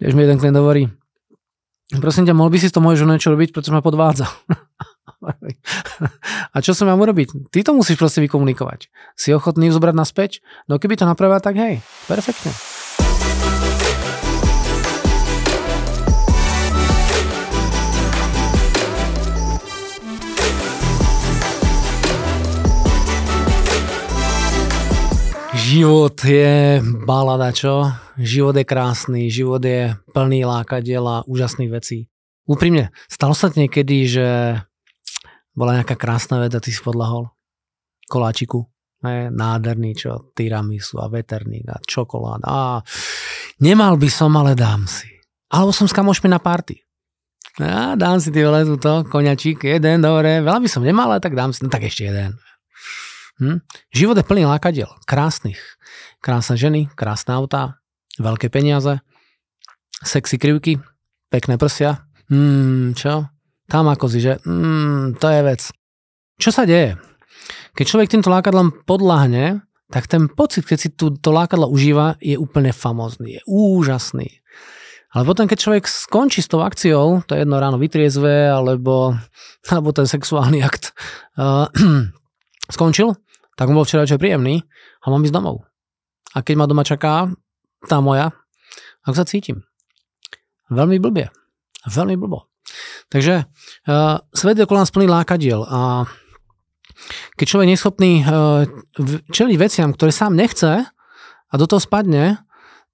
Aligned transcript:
Tiež 0.00 0.16
mi 0.16 0.24
jeden 0.24 0.40
klient 0.40 0.56
hovorí, 0.56 0.88
prosím 2.00 2.24
ťa, 2.24 2.32
mohol 2.32 2.48
by 2.48 2.56
si 2.56 2.72
to 2.72 2.80
môjho 2.80 3.04
niečo 3.04 3.36
robiť, 3.36 3.52
pretože 3.52 3.68
ma 3.68 3.84
podvádza. 3.84 4.32
A 6.56 6.64
čo 6.64 6.72
som 6.72 6.88
mám 6.88 7.04
urobiť? 7.04 7.52
Ty 7.52 7.68
to 7.68 7.76
musíš 7.76 8.00
proste 8.00 8.24
vykomunikovať. 8.24 8.88
Si 9.12 9.28
ochotný 9.36 9.68
ju 9.68 9.76
zobrať 9.76 9.92
naspäť? 9.92 10.40
No 10.72 10.80
keby 10.80 10.96
to 10.96 11.04
napravila, 11.04 11.36
tak 11.36 11.60
hej, 11.60 11.84
perfektne. 12.08 12.48
Život 25.60 26.16
je 26.24 26.80
balada, 27.04 27.52
čo? 27.52 27.84
Život 28.20 28.60
je 28.60 28.68
krásny, 28.68 29.32
život 29.32 29.64
je 29.64 29.96
plný 30.12 30.44
lákadiel 30.44 31.00
a 31.08 31.24
úžasných 31.24 31.72
vecí. 31.72 32.12
Úprimne, 32.44 32.92
stalo 33.08 33.32
sa 33.32 33.48
niekedy, 33.48 34.04
že 34.04 34.26
bola 35.56 35.80
nejaká 35.80 35.96
krásna 35.96 36.36
vec 36.44 36.52
a 36.52 36.60
ty 36.60 36.68
si 36.68 36.84
podlahol 36.84 37.32
koláčiku. 38.12 38.68
Je, 39.00 39.32
nádherný, 39.32 39.96
čo 39.96 40.28
tiramisu 40.36 41.00
a 41.00 41.08
veterník 41.08 41.64
a 41.72 41.80
čokoláda. 41.80 42.44
A 42.44 42.58
nemal 43.64 43.96
by 43.96 44.08
som, 44.12 44.28
ale 44.36 44.52
dám 44.52 44.84
si. 44.84 45.08
Alebo 45.48 45.72
som 45.72 45.88
s 45.88 45.96
kamošmi 45.96 46.28
na 46.28 46.36
party. 46.36 46.76
A 47.64 47.96
dám 47.96 48.20
si 48.20 48.28
ty 48.28 48.44
vole 48.44 48.68
túto, 48.68 49.08
koňačík, 49.08 49.64
jeden, 49.64 50.04
dobre, 50.04 50.44
veľa 50.44 50.60
by 50.60 50.68
som 50.68 50.84
nemal, 50.84 51.08
ale 51.08 51.24
tak 51.24 51.32
dám 51.32 51.56
si, 51.56 51.64
no 51.64 51.72
tak 51.72 51.88
ešte 51.88 52.12
jeden. 52.12 52.36
Hm? 53.40 53.64
Život 53.96 54.20
je 54.20 54.28
plný 54.28 54.44
lákadiel, 54.44 54.92
krásnych. 55.08 55.58
Krásne 56.20 56.60
ženy, 56.60 56.92
krásne 56.92 57.32
autá, 57.32 57.79
veľké 58.20 58.52
peniaze, 58.52 59.00
sexy 60.04 60.36
krivky, 60.36 60.76
pekné 61.32 61.56
prsia. 61.56 62.04
Hmm, 62.28 62.92
čo? 62.92 63.26
Tam 63.66 63.88
ako 63.88 64.06
si, 64.06 64.20
že 64.22 64.38
hmm, 64.44 65.18
to 65.18 65.26
je 65.26 65.40
vec. 65.42 65.60
Čo 66.36 66.50
sa 66.52 66.68
deje? 66.68 67.00
Keď 67.74 67.84
človek 67.86 68.12
týmto 68.12 68.28
lákadlom 68.28 68.84
podľahne, 68.84 69.64
tak 69.90 70.06
ten 70.06 70.30
pocit, 70.30 70.68
keď 70.68 70.78
si 70.78 70.88
tú, 70.94 71.10
to 71.10 71.34
lákadlo 71.34 71.66
užíva, 71.66 72.14
je 72.22 72.38
úplne 72.38 72.70
famózny, 72.70 73.38
je 73.38 73.42
úžasný. 73.50 74.38
Ale 75.10 75.26
potom, 75.26 75.50
keď 75.50 75.58
človek 75.58 75.84
skončí 75.90 76.38
s 76.38 76.46
tou 76.46 76.62
akciou, 76.62 77.26
to 77.26 77.34
je 77.34 77.42
jedno 77.42 77.58
ráno 77.58 77.82
vytriezve, 77.82 78.46
alebo, 78.46 79.18
alebo 79.66 79.90
ten 79.90 80.06
sexuálny 80.06 80.62
akt 80.62 80.94
uh, 81.34 81.66
skončil, 82.74 83.18
tak 83.58 83.66
mu 83.66 83.82
bol 83.82 83.86
včera 83.86 84.06
večer 84.06 84.22
príjemný 84.22 84.62
a 85.02 85.10
mám 85.10 85.26
ísť 85.26 85.34
domov. 85.34 85.66
A 86.30 86.46
keď 86.46 86.54
ma 86.54 86.70
doma 86.70 86.86
čaká 86.86 87.26
tá 87.86 88.02
moja, 88.02 88.32
ako 89.04 89.16
sa 89.16 89.28
cítim? 89.28 89.64
Veľmi 90.68 91.00
blbie. 91.00 91.32
Veľmi 91.88 92.14
blbo. 92.20 92.46
Takže 93.10 93.44
uh, 93.44 94.22
svet 94.30 94.56
je 94.60 94.64
okolo 94.68 94.84
nás 94.84 94.94
plný 94.94 95.10
lákadiel 95.10 95.66
a 95.66 96.06
keď 97.34 97.46
človek 97.48 97.66
je 97.66 97.72
neschopný 97.74 98.12
uh, 98.22 98.68
čeliť 99.32 99.56
veciam, 99.56 99.90
ktoré 99.90 100.12
sám 100.12 100.36
nechce 100.36 100.84
a 101.50 101.54
do 101.56 101.66
toho 101.66 101.82
spadne, 101.82 102.44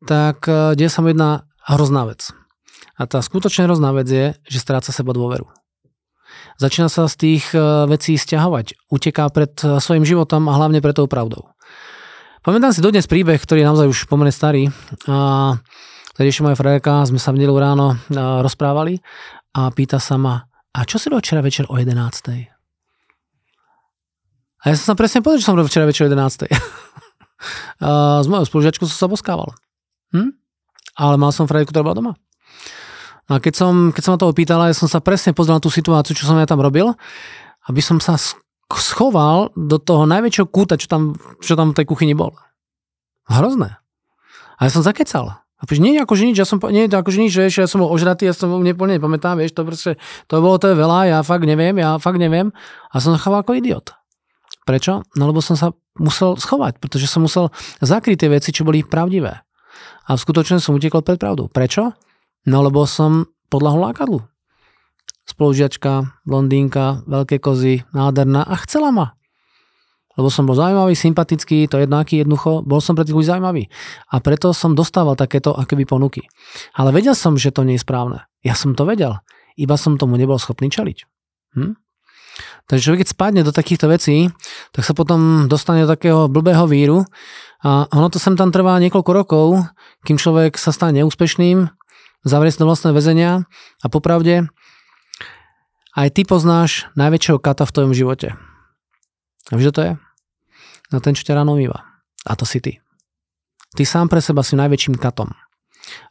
tak 0.07 0.47
uh, 0.49 0.73
deje 0.73 0.89
sa 0.89 1.05
mu 1.05 1.13
jedna 1.13 1.45
hrozná 1.67 2.09
vec. 2.09 2.33
A 2.97 3.05
tá 3.05 3.21
skutočne 3.21 3.69
hrozná 3.69 3.93
vec 3.93 4.09
je, 4.09 4.27
že 4.49 4.63
stráca 4.63 4.89
seba 4.95 5.13
dôveru 5.13 5.45
začína 6.57 6.89
sa 6.89 7.07
z 7.07 7.15
tých 7.17 7.45
e, 7.53 7.61
vecí 7.89 8.17
stiahovať. 8.17 8.89
Uteká 8.89 9.29
pred 9.29 9.53
svojim 9.57 10.05
životom 10.05 10.49
a 10.49 10.57
hlavne 10.57 10.81
pred 10.81 10.97
tou 10.97 11.09
pravdou. 11.09 11.53
Pamätám 12.47 12.71
si 12.71 12.79
dodnes 12.79 13.11
príbeh, 13.11 13.43
ktorý 13.43 13.67
je 13.67 13.69
naozaj 13.75 13.87
už 13.91 13.99
pomerne 14.07 14.31
starý. 14.31 14.71
A 15.11 15.59
tady 16.15 16.31
ešte 16.31 16.47
moja 16.47 16.55
frajerka, 16.55 17.03
sme 17.03 17.19
sa 17.19 17.35
v 17.35 17.43
nedelu 17.43 17.59
ráno 17.59 17.99
e, 17.99 18.15
rozprávali 18.15 19.03
a 19.51 19.67
pýta 19.75 19.99
sa 19.99 20.15
ma, 20.15 20.47
a 20.47 20.87
čo 20.87 21.03
si 21.03 21.11
robil 21.11 21.27
včera 21.27 21.43
večer 21.43 21.67
o 21.67 21.75
11. 21.75 22.07
A 24.63 24.65
ja 24.71 24.75
som 24.79 24.95
sa 24.95 24.95
presne 24.95 25.27
povedal, 25.27 25.43
že 25.43 25.47
som 25.51 25.59
robil 25.59 25.67
včera 25.67 25.91
večer 25.91 26.07
o 26.07 26.11
11. 26.15 26.47
a 27.83 28.23
s 28.23 28.27
mojou 28.31 28.47
spolužiačkou 28.47 28.87
som 28.87 28.95
sa 28.95 29.11
boskával. 29.11 29.51
Hm? 30.15 30.31
Ale 31.03 31.19
mal 31.19 31.35
som 31.35 31.51
frajerku, 31.51 31.75
ktorá 31.75 31.83
bola 31.83 31.99
doma. 31.99 32.13
No 33.27 33.37
a 33.37 33.39
keď 33.43 33.59
som, 33.59 33.91
keď 33.91 34.03
som 34.07 34.13
ma 34.15 34.23
to 34.23 34.31
opýtala, 34.31 34.71
ja 34.71 34.79
som 34.79 34.87
sa 34.87 35.03
presne 35.03 35.35
pozrel 35.35 35.59
na 35.59 35.65
tú 35.67 35.67
situáciu, 35.67 36.15
čo 36.15 36.31
som 36.31 36.39
ja 36.39 36.47
tam 36.47 36.63
robil, 36.63 36.95
aby 37.67 37.83
som 37.83 37.99
sa 37.99 38.15
schoval 38.75 39.55
do 39.55 39.79
toho 39.79 40.11
najväčšieho 40.11 40.51
kúta, 40.51 40.75
čo 40.75 40.91
tam, 40.91 41.15
čo 41.39 41.55
tam 41.55 41.71
v 41.71 41.77
tej 41.79 41.87
kuchyni 41.87 42.15
bol. 42.19 42.35
Hrozné. 43.31 43.79
A 44.59 44.61
ja 44.67 44.71
som 44.75 44.83
zakecal. 44.83 45.39
A 45.57 45.63
píš, 45.65 45.81
nie 45.81 45.97
akože 45.97 46.29
nič, 46.29 46.37
ja 46.37 46.45
som, 46.45 46.61
nie 46.69 46.85
akože 46.85 47.19
nič, 47.23 47.33
že 47.33 47.49
ja 47.49 47.71
som 47.71 47.81
bol 47.81 47.89
ožratý, 47.89 48.29
ja 48.29 48.37
som 48.37 48.53
neplne 48.61 49.01
nepamätám, 49.01 49.41
vieš, 49.41 49.57
to 49.57 49.65
proste, 49.65 49.93
to 50.29 50.45
bolo 50.45 50.61
to 50.61 50.69
je 50.69 50.77
veľa, 50.77 51.09
ja 51.09 51.19
fakt 51.25 51.49
neviem, 51.49 51.81
ja 51.81 51.97
fakt 51.97 52.21
neviem. 52.21 52.53
A 52.93 53.01
som 53.01 53.17
choval 53.17 53.41
ako 53.41 53.57
idiot. 53.57 53.97
Prečo? 54.69 55.07
No 55.17 55.31
lebo 55.31 55.41
som 55.41 55.57
sa 55.57 55.73
musel 55.97 56.37
schovať, 56.37 56.83
pretože 56.83 57.09
som 57.09 57.25
musel 57.25 57.49
zakryť 57.81 58.27
tie 58.27 58.31
veci, 58.35 58.51
čo 58.53 58.69
boli 58.69 58.85
pravdivé. 58.85 59.33
A 60.07 60.11
v 60.13 60.21
skutočnosti 60.21 60.69
som 60.69 60.77
utekol 60.77 61.01
pred 61.01 61.17
pravdou. 61.17 61.49
Prečo? 61.49 61.97
No 62.51 62.61
lebo 62.61 62.85
som 62.85 63.31
podľahol 63.49 63.91
lákadlu. 63.91 64.19
Spolužiačka, 65.37 66.17
blondínka, 66.25 67.05
veľké 67.05 67.37
kozy, 67.45 67.85
nádherná 67.93 68.41
a 68.41 68.57
chcela 68.65 68.89
ma. 68.89 69.13
Lebo 70.17 70.33
som 70.33 70.49
bol 70.49 70.57
zaujímavý, 70.57 70.97
sympatický, 70.97 71.69
to 71.69 71.77
jedno 71.77 72.01
aký 72.01 72.25
jednoducho, 72.25 72.65
bol 72.65 72.81
som 72.81 72.97
pre 72.97 73.05
tých 73.05 73.13
ľudí 73.13 73.29
zaujímavý. 73.29 73.69
A 74.09 74.25
preto 74.25 74.57
som 74.57 74.73
dostával 74.73 75.13
takéto 75.13 75.53
akéby 75.53 75.85
ponuky. 75.85 76.25
Ale 76.73 76.89
vedel 76.89 77.13
som, 77.13 77.37
že 77.37 77.53
to 77.53 77.69
nie 77.69 77.77
je 77.77 77.85
správne. 77.85 78.25
Ja 78.41 78.57
som 78.57 78.73
to 78.73 78.89
vedel. 78.89 79.21
Iba 79.61 79.77
som 79.77 80.01
tomu 80.01 80.17
nebol 80.17 80.41
schopný 80.41 80.73
čeliť. 80.73 81.05
Hm? 81.61 81.77
Takže 82.67 82.97
keď 82.97 83.09
spadne 83.13 83.41
do 83.45 83.53
takýchto 83.53 83.93
vecí, 83.93 84.33
tak 84.73 84.89
sa 84.89 84.97
potom 84.97 85.53
dostane 85.53 85.85
do 85.85 85.93
takého 85.93 86.33
blbého 86.33 86.65
víru 86.65 87.05
a 87.61 87.85
ono 87.93 88.09
to 88.09 88.17
sem 88.17 88.37
tam 88.37 88.53
trvá 88.53 88.77
niekoľko 88.83 89.11
rokov, 89.13 89.47
kým 90.05 90.21
človek 90.21 90.61
sa 90.61 90.75
stane 90.75 91.01
neúspešným, 91.01 91.69
zavrie 92.27 92.53
sa 92.53 92.67
do 92.67 92.69
vlastné 92.69 92.91
väzenia 92.93 93.47
a 93.81 93.87
popravde 93.87 94.51
aj 95.97 96.09
ty 96.13 96.23
poznáš 96.29 96.87
najväčšieho 96.95 97.41
kata 97.41 97.65
v 97.65 97.75
tvojom 97.75 97.93
živote. 97.97 98.29
A 99.49 99.53
vieš, 99.57 99.73
to 99.73 99.83
je? 99.83 99.93
No 100.93 101.01
ten, 101.01 101.17
čo 101.17 101.25
ťa 101.25 101.41
ráno 101.41 101.57
umýva. 101.57 101.83
A 102.29 102.37
to 102.37 102.45
si 102.45 102.61
ty. 102.61 102.85
Ty 103.75 103.83
sám 103.89 104.13
pre 104.13 104.21
seba 104.21 104.45
si 104.45 104.55
najväčším 104.55 105.01
katom. 105.01 105.33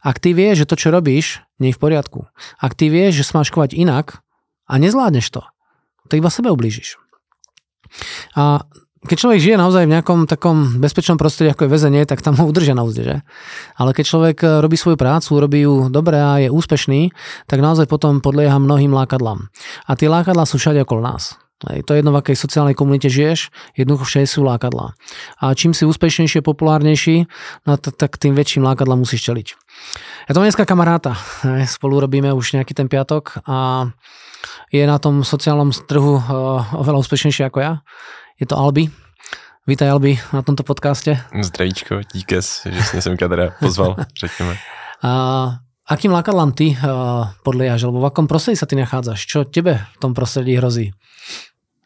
Ak 0.00 0.18
ty 0.18 0.32
vieš, 0.32 0.64
že 0.64 0.68
to, 0.68 0.76
čo 0.76 0.88
robíš, 0.88 1.44
nie 1.60 1.70
je 1.70 1.76
v 1.76 1.82
poriadku. 1.82 2.26
Ak 2.56 2.72
ty 2.74 2.88
vieš, 2.88 3.22
že 3.22 3.26
sa 3.28 3.40
máš 3.40 3.52
kovať 3.52 3.76
inak 3.76 4.24
a 4.66 4.80
nezvládneš 4.80 5.28
to, 5.28 5.42
to 6.08 6.16
iba 6.16 6.32
sebe 6.32 6.48
ublížiš. 6.48 6.96
A 8.34 8.64
keď 9.06 9.16
človek 9.16 9.40
žije 9.40 9.56
naozaj 9.56 9.86
v 9.86 9.94
nejakom 9.94 10.26
takom 10.26 10.82
bezpečnom 10.82 11.16
prostredí, 11.16 11.54
ako 11.54 11.66
je 11.66 11.72
väzenie, 11.72 12.02
tak 12.04 12.20
tam 12.20 12.34
ho 12.36 12.44
udržia 12.44 12.74
na 12.74 12.82
úzde, 12.82 13.02
že? 13.06 13.16
Ale 13.78 13.94
keď 13.94 14.04
človek 14.04 14.36
eh, 14.42 14.48
robí 14.60 14.74
svoju 14.74 14.98
prácu, 14.98 15.30
robí 15.38 15.62
ju 15.62 15.88
dobre 15.88 16.18
a 16.18 16.42
je 16.42 16.48
úspešný, 16.50 17.14
tak 17.46 17.62
naozaj 17.62 17.86
potom 17.86 18.18
podlieha 18.18 18.58
mnohým 18.58 18.90
lákadlám. 18.90 19.48
A 19.86 19.90
tie 19.94 20.10
lákadlá 20.10 20.44
sú 20.44 20.58
všade 20.58 20.82
okolo 20.82 21.06
nás. 21.06 21.38
Hej, 21.64 21.88
to 21.88 21.96
je 21.96 22.04
jedno, 22.04 22.12
v 22.12 22.20
akej 22.20 22.36
sociálnej 22.36 22.76
komunite 22.76 23.08
žiješ, 23.08 23.48
jednoducho 23.72 24.04
všade 24.04 24.28
sú 24.28 24.44
lákadlá. 24.44 24.92
A 25.40 25.56
čím 25.56 25.72
si 25.72 25.88
úspešnejší, 25.88 26.44
populárnejší, 26.44 27.24
no 27.64 27.80
t- 27.80 27.96
tak 27.96 28.20
tým 28.20 28.36
väčším 28.36 28.60
lákadlám 28.60 29.08
musíš 29.08 29.24
čeliť. 29.24 29.46
Ja 30.28 30.36
to 30.36 30.44
dneska 30.44 30.68
kamaráta, 30.68 31.16
spolu 31.64 31.96
robíme 31.96 32.28
už 32.36 32.60
nejaký 32.60 32.76
ten 32.76 32.92
piatok 32.92 33.40
a 33.48 33.88
je 34.68 34.84
na 34.84 35.00
tom 35.00 35.24
sociálnom 35.24 35.72
trhu 35.72 36.20
uh, 36.20 36.76
oveľa 36.76 37.00
úspešnejší 37.00 37.48
ako 37.48 37.58
ja 37.64 37.72
je 38.40 38.46
to 38.46 38.56
Albi. 38.58 38.88
Vítaj 39.66 39.90
Albi 39.90 40.20
na 40.32 40.42
tomto 40.42 40.62
podcaste. 40.62 41.16
Zdravíčko, 41.42 42.00
díkes, 42.12 42.68
že 42.70 42.82
si 42.82 43.02
sem 43.02 43.16
teda 43.16 43.50
pozval, 43.60 43.96
řekněme. 44.20 44.56
A 45.02 45.10
akým 45.88 46.12
lákadlám 46.12 46.52
ty 46.52 46.76
uh, 46.76 47.28
podliehaš, 47.42 47.82
alebo 47.88 48.00
v 48.00 48.06
akom 48.06 48.28
prostredí 48.28 48.60
sa 48.60 48.68
ty 48.68 48.76
nachádzaš? 48.76 49.26
Čo 49.26 49.48
tebe 49.48 49.80
v 49.96 49.98
tom 49.98 50.14
prostředí 50.14 50.56
hrozí? 50.56 50.92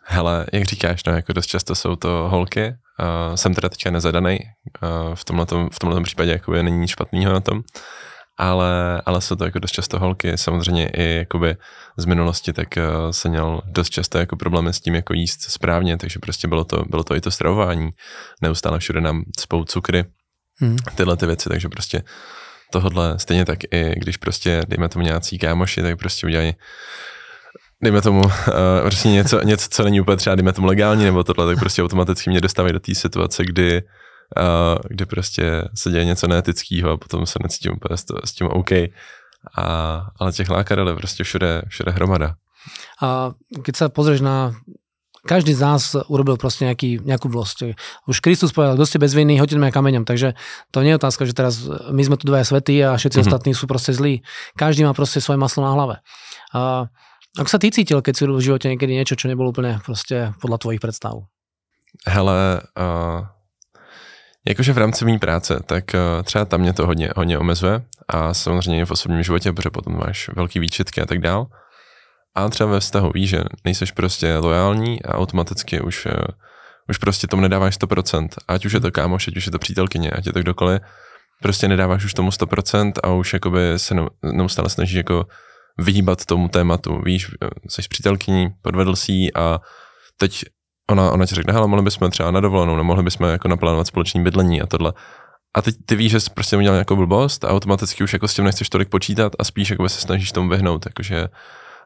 Hele, 0.04 0.46
jak 0.52 0.64
říkáš, 0.64 1.04
no 1.04 1.12
jako 1.12 1.32
dost 1.32 1.46
často 1.46 1.74
jsou 1.74 1.96
to 1.96 2.28
holky. 2.30 2.74
Uh, 3.00 3.34
jsem 3.34 3.54
teda 3.54 3.68
teďka 3.68 3.90
nezadaný. 3.90 4.38
Uh, 4.82 5.14
v 5.14 5.24
tomhle 5.24 5.46
v 5.72 5.78
tomhletom 5.78 6.04
případě 6.04 6.30
jakoby 6.30 6.62
není 6.62 6.78
nic 6.78 6.90
špatného 6.90 7.32
na 7.32 7.40
tom 7.40 7.62
ale, 8.40 9.02
ale 9.06 9.20
jsou 9.20 9.36
to 9.36 9.44
jako 9.44 9.58
dost 9.58 9.70
často 9.72 9.98
holky, 9.98 10.38
samozřejmě 10.38 10.88
i 10.88 11.16
jakoby 11.16 11.56
z 11.96 12.04
minulosti, 12.04 12.52
tak 12.52 12.68
uh, 12.76 13.10
jsem 13.10 13.30
měl 13.30 13.60
dost 13.64 13.90
často 13.90 14.18
jako 14.18 14.36
problémy 14.36 14.72
s 14.72 14.80
tím 14.80 14.94
jako 14.94 15.14
jíst 15.14 15.42
správně, 15.42 15.96
takže 15.96 16.18
prostě 16.18 16.48
bylo 16.48 16.64
to, 16.64 16.84
bylo 16.88 17.04
to 17.04 17.16
i 17.16 17.20
to 17.20 17.30
stravování, 17.30 17.90
neustále 18.42 18.78
všude 18.78 19.00
nám 19.00 19.22
spou 19.38 19.64
cukry, 19.64 20.04
hmm. 20.60 20.76
tyhle 20.94 21.16
ty 21.16 21.26
věci, 21.26 21.48
takže 21.48 21.68
prostě 21.68 22.02
tohle 22.72 23.18
stejně 23.18 23.44
tak 23.44 23.58
i 23.70 23.94
když 23.96 24.16
prostě 24.16 24.62
dejme 24.68 24.88
tomu 24.88 25.04
nějací 25.04 25.38
kámoši, 25.38 25.82
tak 25.82 25.98
prostě 25.98 26.26
udělají 26.26 26.54
dejme 27.82 28.02
tomu 28.02 28.20
uh, 28.20 28.32
prostě 28.82 29.08
něco, 29.08 29.42
něco, 29.42 29.68
co 29.70 29.84
není 29.84 30.00
úplně 30.00 30.16
třeba, 30.16 30.36
dejme 30.36 30.52
tomu 30.52 30.66
legální 30.66 31.04
nebo 31.04 31.24
tohle, 31.24 31.46
tak 31.46 31.58
prostě 31.58 31.82
automaticky 31.82 32.30
mě 32.30 32.40
dostávají 32.40 32.72
do 32.72 32.80
té 32.80 32.94
situace, 32.94 33.44
kdy 33.44 33.82
a, 34.36 34.76
kde 34.88 35.06
prostě 35.06 35.68
se 35.74 35.90
děje 35.90 36.04
něco 36.04 36.26
neetického 36.26 36.90
a 36.90 36.96
potom 36.96 37.26
se 37.26 37.38
necítím 37.42 37.72
úplně 37.72 37.96
s, 37.96 38.04
s 38.24 38.32
tím 38.32 38.46
OK. 38.46 38.70
A, 39.56 40.06
ale 40.20 40.32
těch 40.32 40.50
lákadel 40.50 40.88
je 40.88 40.94
prostě 40.94 41.24
všude, 41.24 41.62
všude 41.68 41.92
hromada. 41.92 42.34
A 43.00 43.32
keď 43.64 43.74
sa 43.76 43.86
pozrieš 43.88 44.20
na 44.20 44.52
každý 45.20 45.52
z 45.52 45.60
nás 45.60 45.82
urobil 46.08 46.40
proste 46.40 46.64
nejaký, 46.64 47.04
nejakú 47.04 47.28
vlosť. 47.28 47.76
Už 48.08 48.24
Kristus 48.24 48.56
povedal, 48.56 48.76
kto 48.80 48.88
ste 48.88 48.98
bez 49.02 49.12
viny, 49.12 49.36
hoďte 49.36 49.60
ma 49.60 49.68
kameňom. 49.68 50.08
Takže 50.08 50.32
to 50.72 50.80
nie 50.80 50.96
je 50.96 51.00
otázka, 51.00 51.28
že 51.28 51.36
teraz 51.36 51.60
my 51.92 52.00
sme 52.00 52.16
tu 52.16 52.24
dvaja 52.24 52.48
svety 52.48 52.80
a 52.80 52.96
všetci 52.96 53.20
mm-hmm. 53.20 53.28
ostatní 53.28 53.52
sú 53.52 53.68
proste 53.68 53.92
zlí. 53.92 54.24
Každý 54.56 54.84
má 54.88 54.96
proste 54.96 55.20
svoje 55.20 55.36
maslo 55.36 55.60
na 55.60 55.76
hlave. 55.76 55.96
A 56.56 56.88
ako 57.36 57.48
sa 57.52 57.60
ty 57.60 57.68
cítil, 57.68 58.00
keď 58.00 58.14
si 58.16 58.22
v 58.24 58.40
živote 58.40 58.66
niekedy 58.72 58.96
niečo, 58.96 59.14
čo 59.14 59.28
nebolo 59.28 59.52
úplne 59.52 59.78
proste 59.84 60.32
podľa 60.40 60.56
tvojich 60.56 60.80
predstav? 60.80 61.28
Hele, 62.08 62.64
uh, 62.80 63.28
jakože 64.48 64.72
v 64.72 64.78
rámci 64.78 65.04
mý 65.04 65.18
práce, 65.18 65.60
tak 65.66 65.84
uh, 65.94 66.22
třeba 66.22 66.44
tam 66.44 66.60
mě 66.60 66.72
to 66.72 66.86
hodně, 66.86 67.10
hodně 67.16 67.38
omezuje 67.38 67.82
a 68.08 68.34
samozřejmě 68.34 68.84
v 68.84 68.90
osobním 68.90 69.22
životě, 69.22 69.52
protože 69.52 69.70
potom 69.70 69.98
máš 69.98 70.30
velký 70.36 70.58
výčitky 70.58 71.00
a 71.00 71.06
tak 71.06 71.18
dál. 71.18 71.46
A 72.34 72.48
třeba 72.48 72.70
ve 72.70 72.80
vztahu 72.80 73.10
víš, 73.14 73.30
že 73.30 73.40
nejseš 73.64 73.92
prostě 73.92 74.36
lojální 74.36 75.02
a 75.02 75.14
automaticky 75.14 75.80
už, 75.80 76.06
uh, 76.06 76.12
už 76.88 76.98
prostě 76.98 77.26
tomu 77.26 77.42
nedáváš 77.42 77.78
100%. 77.78 78.28
Ať 78.48 78.64
už 78.66 78.72
je 78.72 78.80
to 78.80 78.90
kámoš, 78.90 79.28
ať 79.28 79.36
už 79.36 79.46
je 79.46 79.52
to 79.52 79.58
přítelkyně, 79.58 80.10
ať 80.10 80.26
je 80.26 80.32
to 80.32 80.40
kdokoliv, 80.40 80.80
prostě 81.42 81.68
nedáváš 81.68 82.04
už 82.04 82.14
tomu 82.14 82.30
100% 82.30 82.92
a 83.02 83.08
už 83.08 83.32
jakoby 83.32 83.60
se 83.76 83.94
neustále 84.22 84.70
snažíš 84.70 84.94
jako 84.94 85.26
vyhýbat 85.78 86.24
tomu 86.24 86.48
tématu. 86.48 87.02
Víš, 87.04 87.30
jsi 87.68 87.82
přítelkyní, 87.88 88.48
podvedl 88.62 88.96
si 88.96 89.32
a 89.34 89.60
teď 90.16 90.44
ona, 90.90 91.10
ona 91.10 91.26
ti 91.26 91.34
řekne, 91.34 91.52
hele, 91.52 91.66
mohli 91.66 91.84
bychom 91.84 92.10
třeba 92.10 92.30
na 92.30 92.40
dovolenou, 92.40 92.76
nemohli 92.76 93.02
bychom 93.02 93.28
jako 93.28 93.48
naplánovat 93.48 93.86
společný 93.86 94.22
bydlení 94.22 94.62
a 94.62 94.66
tohle. 94.66 94.92
A 95.54 95.62
teď 95.62 95.74
ty 95.86 95.96
víš, 95.96 96.12
že 96.12 96.20
jsi 96.20 96.30
prostě 96.30 96.56
udělal 96.56 96.74
nějakou 96.74 96.96
blbost 96.96 97.44
a 97.44 97.48
automaticky 97.48 98.04
už 98.04 98.12
jako 98.12 98.28
s 98.28 98.34
tím 98.34 98.44
nechceš 98.44 98.68
tolik 98.68 98.88
počítat 98.88 99.32
a 99.38 99.44
spíš 99.44 99.70
jako 99.70 99.88
se 99.88 100.00
snažíš 100.00 100.32
tomu 100.32 100.48
vyhnout, 100.48 100.86
jakože 100.86 101.28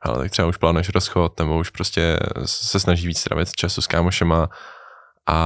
ale 0.04 0.18
tak 0.18 0.30
třeba 0.30 0.48
už 0.48 0.56
plánuješ 0.56 0.88
rozchod, 0.88 1.38
nebo 1.38 1.58
už 1.58 1.70
prostě 1.70 2.18
se 2.44 2.80
snaží 2.80 3.06
víc 3.06 3.24
trávit 3.24 3.52
času 3.52 3.82
s 3.82 3.86
kámošema 3.86 4.48
a, 5.28 5.38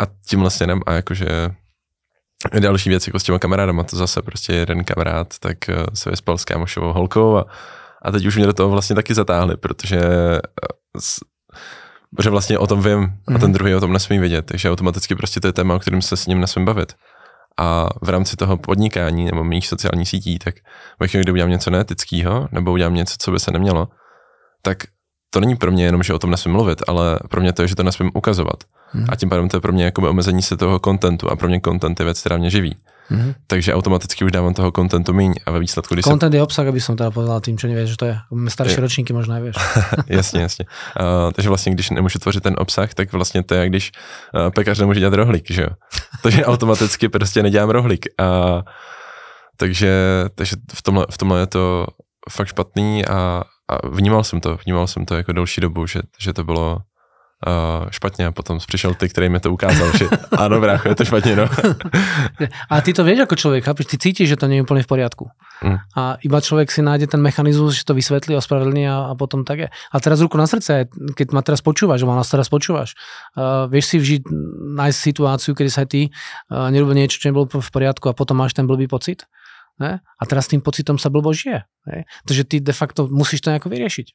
a 0.00 0.36
vlastně 0.36 0.66
nem, 0.66 0.80
a 0.86 0.92
jakože 0.92 1.50
další 2.60 2.90
věc 2.90 3.06
jako 3.06 3.18
s 3.18 3.22
těma 3.22 3.38
kamarádama, 3.38 3.84
to 3.84 3.96
zase 3.96 4.22
prostě 4.22 4.52
jeden 4.52 4.84
kamarád, 4.84 5.38
tak 5.38 5.68
eh, 5.68 5.86
se 5.94 6.10
vyspal 6.10 6.38
s 6.38 6.44
kámošovou 6.44 6.92
holkou 6.92 7.36
a, 7.36 7.46
a 8.02 8.12
teď 8.12 8.26
už 8.26 8.36
mě 8.36 8.46
do 8.46 8.52
toho 8.52 8.68
vlastně 8.68 8.96
taky 8.96 9.14
zatáhli, 9.14 9.56
protože 9.56 10.00
protože 12.16 12.30
vlastně 12.30 12.58
o 12.58 12.66
tom 12.66 12.82
vím 12.82 13.12
a 13.28 13.38
ten 13.38 13.40
mhm. 13.40 13.52
druhý 13.52 13.74
o 13.74 13.80
tom 13.80 13.92
nesmí 13.92 14.18
vědět, 14.18 14.46
takže 14.46 14.70
automaticky 14.70 15.14
prostě 15.14 15.40
to 15.40 15.46
je 15.46 15.52
téma, 15.52 15.74
o 15.74 15.78
kterém 15.78 16.02
se 16.02 16.16
s 16.16 16.26
ním 16.26 16.40
nesmím 16.40 16.64
bavit. 16.64 16.92
A 17.58 17.88
v 18.02 18.08
rámci 18.08 18.36
toho 18.36 18.56
podnikání 18.56 19.24
nebo 19.24 19.44
mých 19.44 19.66
sociálních 19.66 20.08
sítí, 20.08 20.38
tak 20.38 20.54
ve 21.00 21.08
chvíli, 21.08 21.24
kdy 21.24 21.32
udělám 21.32 21.50
něco 21.50 21.70
neetického 21.70 22.48
nebo 22.52 22.72
udělám 22.72 22.94
něco, 22.94 23.14
co 23.18 23.30
by 23.30 23.40
se 23.40 23.50
nemělo, 23.50 23.88
tak 24.62 24.78
to 25.30 25.40
není 25.40 25.56
pro 25.56 25.72
mě 25.72 25.84
jenom, 25.84 26.02
že 26.02 26.14
o 26.14 26.18
tom 26.18 26.30
nesmím 26.30 26.54
mluvit, 26.54 26.82
ale 26.88 27.18
pro 27.30 27.40
mě 27.40 27.52
to 27.52 27.62
je, 27.62 27.68
že 27.68 27.76
to 27.76 27.82
nesmím 27.82 28.10
ukazovat. 28.14 28.64
Hmm. 28.90 29.06
A 29.08 29.16
tím 29.16 29.28
pádem 29.28 29.48
to 29.48 29.56
je 29.56 29.60
pro 29.60 29.72
mě 29.72 29.84
jako 29.84 30.10
omezení 30.10 30.42
se 30.42 30.56
toho 30.56 30.80
kontentu 30.80 31.30
a 31.30 31.36
pro 31.36 31.48
mě 31.48 31.60
kontent 31.60 32.00
je 32.00 32.04
věc, 32.04 32.20
která 32.20 32.36
mě 32.36 32.50
živí. 32.50 32.76
Hmm. 33.08 33.34
Takže 33.46 33.74
automaticky 33.74 34.24
už 34.24 34.32
dávám 34.32 34.54
toho 34.54 34.72
kontentu 34.72 35.12
míň 35.12 35.34
a 35.46 35.50
ve 35.50 35.58
výsledku, 35.60 35.94
když 35.94 36.04
Content 36.04 36.32
se... 36.32 36.36
je 36.36 36.42
obsah, 36.42 36.66
aby 36.66 36.80
som 36.80 36.96
teda 36.96 37.12
povedal 37.12 37.40
tým, 37.44 37.60
čo 37.60 37.68
nevieš, 37.68 37.90
že 37.94 37.98
to 38.00 38.06
je. 38.08 38.16
Starší 38.48 38.80
je. 38.80 38.80
ročníky 38.80 39.12
možná 39.12 39.38
vieš. 39.38 39.56
jasně, 40.08 40.40
jasně. 40.42 40.64
Uh, 41.00 41.32
takže 41.32 41.48
vlastně, 41.48 41.72
když 41.72 41.90
nemůžu 41.90 42.18
tvořit 42.18 42.42
ten 42.42 42.54
obsah, 42.58 42.94
tak 42.94 43.12
vlastně 43.12 43.42
to 43.42 43.54
je, 43.54 43.60
jak 43.60 43.68
když 43.68 43.92
uh, 44.34 44.50
pekař 44.50 44.78
nemůže 44.78 45.00
dělat 45.00 45.14
rohlík, 45.14 45.50
že 45.50 45.62
jo. 45.62 45.68
takže 46.22 46.44
automaticky 46.44 47.08
prostě 47.08 47.42
nedělám 47.42 47.70
rohlík. 47.70 48.06
Uh, 48.20 48.62
takže, 49.56 49.92
takže 50.34 50.56
v, 50.74 50.82
tomhle, 50.82 51.06
v 51.10 51.18
tomhle 51.18 51.40
je 51.40 51.46
to 51.46 51.86
fakt 52.30 52.48
špatný 52.48 53.06
a, 53.06 53.42
a 53.68 53.88
vnímal 53.88 54.24
jsem 54.24 54.40
to, 54.40 54.58
vnímal 54.64 54.86
jsem 54.86 55.04
to 55.04 55.14
jako 55.14 55.32
delší 55.32 55.60
dobu, 55.60 55.86
že, 55.86 56.00
že 56.18 56.32
to 56.32 56.44
bylo 56.44 56.78
uh, 57.46 57.90
špatně 57.90 58.26
a 58.26 58.32
potom 58.32 58.58
přišel 58.58 58.94
ty, 58.94 59.08
který 59.08 59.28
mi 59.28 59.40
to 59.40 59.52
ukázal, 59.52 59.92
že 59.98 60.06
ano, 60.38 60.60
brácho, 60.60 60.88
je 60.88 60.94
to 60.94 61.04
špatně, 61.04 61.36
no. 61.36 61.46
a 62.70 62.80
ty 62.80 62.92
to 62.92 63.04
vieš 63.04 63.20
ako 63.28 63.34
človek, 63.36 63.64
chápeš? 63.64 63.86
Ty 63.86 63.96
cítiš, 63.98 64.28
že 64.28 64.36
to 64.36 64.46
nie 64.46 64.60
je 64.60 64.64
úplne 64.64 64.82
v 64.82 64.90
poriadku. 64.90 65.28
Mm. 65.62 65.78
A 65.96 66.16
iba 66.24 66.38
človek 66.40 66.72
si 66.72 66.82
nájde 66.82 67.06
ten 67.06 67.20
mechanizmus, 67.20 67.76
že 67.76 67.84
to 67.84 67.94
vysvetlí, 67.94 68.36
ospravedlní 68.36 68.88
a, 68.88 68.96
a 69.10 69.12
potom 69.14 69.44
tak 69.44 69.58
je. 69.58 69.68
A 69.68 69.96
teraz 70.00 70.20
ruku 70.20 70.36
na 70.40 70.46
srdce, 70.46 70.88
keď 71.16 71.26
ma 71.32 71.42
teraz 71.44 71.60
počúvaš, 71.60 72.00
že 72.02 72.06
ma 72.08 72.16
nás 72.16 72.28
teraz 72.28 72.48
počúvaš, 72.48 72.96
uh, 73.36 73.68
vieš 73.68 73.94
si 73.94 73.96
vžiť, 74.00 74.22
nájsť 74.80 74.98
situáciu, 74.98 75.52
kedy 75.52 75.70
sa 75.70 75.84
ty 75.84 76.08
uh, 76.08 76.72
nerobil 76.72 76.96
niečo, 76.96 77.20
čo 77.20 77.28
nebolo 77.28 77.48
v 77.48 77.70
poriadku 77.70 78.08
a 78.08 78.16
potom 78.16 78.40
máš 78.40 78.56
ten 78.56 78.64
blbý 78.64 78.88
pocit? 78.88 79.28
Ne? 79.82 79.98
A 80.00 80.22
teraz 80.22 80.46
tým 80.46 80.62
pocitom 80.62 81.02
sa 81.02 81.10
blbo 81.10 81.34
žije. 81.34 81.66
Ne? 81.90 82.06
Takže 82.26 82.42
ty 82.46 82.56
de 82.62 82.70
facto 82.70 83.10
musíš 83.10 83.42
to 83.42 83.50
nejako 83.50 83.74
vyriešiť. 83.74 84.06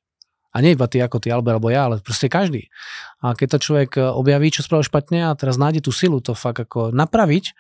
A 0.50 0.66
nie 0.66 0.74
iba 0.74 0.90
ty 0.90 0.98
ako 0.98 1.22
ty, 1.22 1.30
Albert, 1.30 1.62
alebo 1.62 1.70
ja, 1.70 1.86
ale 1.86 2.02
proste 2.02 2.26
každý. 2.26 2.74
A 3.22 3.38
keď 3.38 3.58
to 3.58 3.66
človek 3.70 3.92
e, 3.98 4.02
objaví, 4.02 4.50
čo 4.50 4.66
spravil 4.66 4.88
špatne 4.88 5.30
a 5.30 5.38
teraz 5.38 5.62
nájde 5.62 5.86
tú 5.86 5.94
silu 5.94 6.22
to 6.26 6.34
fakt 6.34 6.66
ako 6.66 6.90
napraviť, 6.90 7.54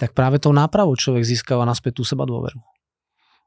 tak 0.00 0.16
práve 0.16 0.40
tou 0.40 0.52
nápravou 0.52 0.96
človek 0.96 1.24
získava 1.24 1.64
naspäť 1.68 2.00
tú 2.00 2.02
seba 2.08 2.24
dôveru. 2.24 2.75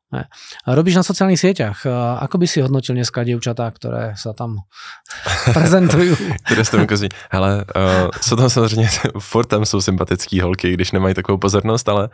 Ne. 0.10 0.26
Robíš 0.66 0.98
na 0.98 1.06
sociálnych 1.06 1.38
sieťach. 1.38 1.86
Ako 2.26 2.42
by 2.42 2.46
si 2.50 2.66
hodnotil 2.66 2.98
dneska 2.98 3.22
dievčatá, 3.22 3.70
ktoré 3.70 4.18
sa 4.18 4.34
tam 4.34 4.66
prezentujú? 5.58 6.18
Které 6.50 6.66
s 6.66 6.74
tom 6.74 6.82
ukazí. 6.82 7.10
Hele, 7.30 7.66
uh, 7.78 8.10
jsou 8.22 8.36
tam 8.36 8.50
samozřejmě, 8.50 8.90
furt 9.20 9.46
tam 9.46 9.66
jsou 9.66 9.82
sympatický 9.82 10.42
holky, 10.42 10.74
když 10.74 10.92
nemají 10.92 11.14
takovou 11.16 11.38
pozornost, 11.38 11.90
ale 11.90 12.10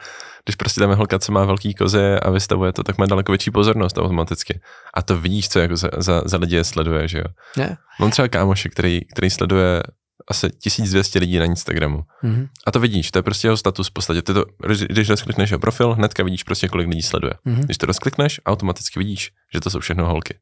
když 0.46 0.56
prostě 0.56 0.82
tam 0.82 0.90
je 0.90 0.96
holka, 0.96 1.20
co 1.20 1.32
má 1.32 1.46
velký 1.46 1.74
koze 1.74 2.20
a 2.20 2.30
vystavuje 2.30 2.74
to, 2.74 2.84
tak 2.84 2.98
má 2.98 3.06
daleko 3.06 3.32
větší 3.32 3.52
pozornost 3.52 3.98
automaticky. 3.98 4.60
A 4.94 5.02
to 5.02 5.18
vidíš, 5.18 5.50
co 5.50 5.60
jako 5.60 5.76
za, 5.76 5.90
za, 5.98 6.22
za 6.26 6.38
lidi 6.38 6.64
sleduje, 6.64 7.08
že 7.08 7.18
jo? 7.18 7.26
Ne. 7.58 7.78
Mám 8.00 8.12
třeba 8.12 8.28
kámoše, 8.28 8.70
který, 8.70 9.02
který 9.14 9.30
sleduje 9.30 9.84
asi 10.30 10.50
1200 10.50 11.20
lidí 11.20 11.40
na 11.40 11.46
Instagramu. 11.46 12.04
Mm-hmm. 12.24 12.48
A 12.68 12.72
to 12.72 12.80
vidíš, 12.80 13.12
to 13.12 13.20
je 13.20 13.24
prostě 13.24 13.48
jeho 13.48 13.58
status 13.58 13.88
v 13.88 13.92
podstatě. 13.92 14.22
Ty 14.22 14.34
to, 14.34 14.46
když 14.90 15.10
rozklikneš 15.10 15.50
jeho 15.50 15.60
profil, 15.60 15.94
hnedka 15.94 16.24
vidíš 16.24 16.44
prostě, 16.44 16.68
kolik 16.68 16.88
lidí 16.88 17.02
sleduje. 17.02 17.34
Mm-hmm. 17.46 17.64
Když 17.64 17.78
to 17.78 17.86
rozklikneš, 17.86 18.42
automaticky 18.46 19.00
vidíš, 19.00 19.32
že 19.54 19.60
to 19.60 19.70
jsou 19.70 19.80
všechno 19.80 20.06
holky. 20.06 20.34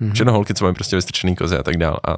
Mm-hmm. 0.00 0.12
Všechno 0.12 0.32
holky, 0.32 0.54
co 0.54 0.64
mají 0.64 0.74
prostě 0.74 0.96
vystrčený 0.96 1.36
kozy 1.36 1.56
a 1.56 1.62
tak 1.62 1.76
dál. 1.76 2.00
A 2.08 2.16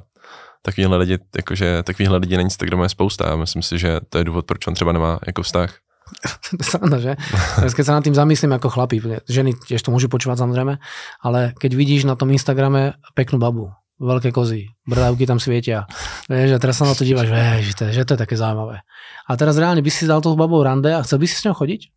takovýhle 0.62 0.97
lidi, 0.97 1.19
jakože 1.37 1.82
takovýhle 1.82 2.19
lidi 2.19 2.37
na 2.37 2.43
Instagramu 2.43 2.82
je 2.82 2.88
spousta 2.88 3.25
a 3.25 3.37
myslím 3.37 3.62
si, 3.62 3.79
že 3.79 4.00
to 4.09 4.19
je 4.19 4.25
důvod, 4.25 4.47
proč 4.47 4.67
on 4.67 4.75
třeba 4.75 4.93
nemá 4.93 5.19
jako 5.26 5.43
vztah. 5.43 5.75
Sranda, 6.62 6.99
že? 6.99 7.20
Keď 7.61 7.85
sa 7.85 7.93
nad 7.93 8.05
tým 8.05 8.17
zamyslím 8.17 8.56
ako 8.56 8.73
chlapí, 8.73 8.97
ženy 9.29 9.55
tiež 9.69 9.85
to 9.85 9.93
môžu 9.93 10.09
počúvať 10.09 10.41
samozrejme, 10.41 10.81
ale 11.20 11.53
keď 11.60 11.70
vidíš 11.77 12.08
na 12.08 12.17
tom 12.17 12.32
Instagrame 12.32 12.96
peknú 13.13 13.37
babu, 13.37 13.69
veľké 13.98 14.31
kozy, 14.31 14.70
bradavky 14.86 15.26
tam 15.26 15.43
svietia. 15.43 15.90
Vieš, 16.31 16.56
a 16.56 16.62
teraz 16.62 16.78
sa 16.78 16.86
na 16.86 16.94
to 16.94 17.02
dívaš, 17.02 17.28
vieš, 17.28 17.62
že 17.67 17.74
to, 17.74 17.82
že 17.90 18.02
to 18.06 18.14
je 18.14 18.22
také 18.22 18.34
zaujímavé. 18.38 18.86
A 19.26 19.31
teraz 19.34 19.58
reálne 19.58 19.82
by 19.82 19.90
si 19.90 20.06
dal 20.06 20.22
tou 20.22 20.38
babou 20.38 20.62
rande 20.62 20.94
a 20.94 21.02
chcel 21.02 21.19
by 21.19 21.26
si 21.26 21.36
s 21.36 21.44
ňou 21.44 21.58
chodiť? 21.58 21.90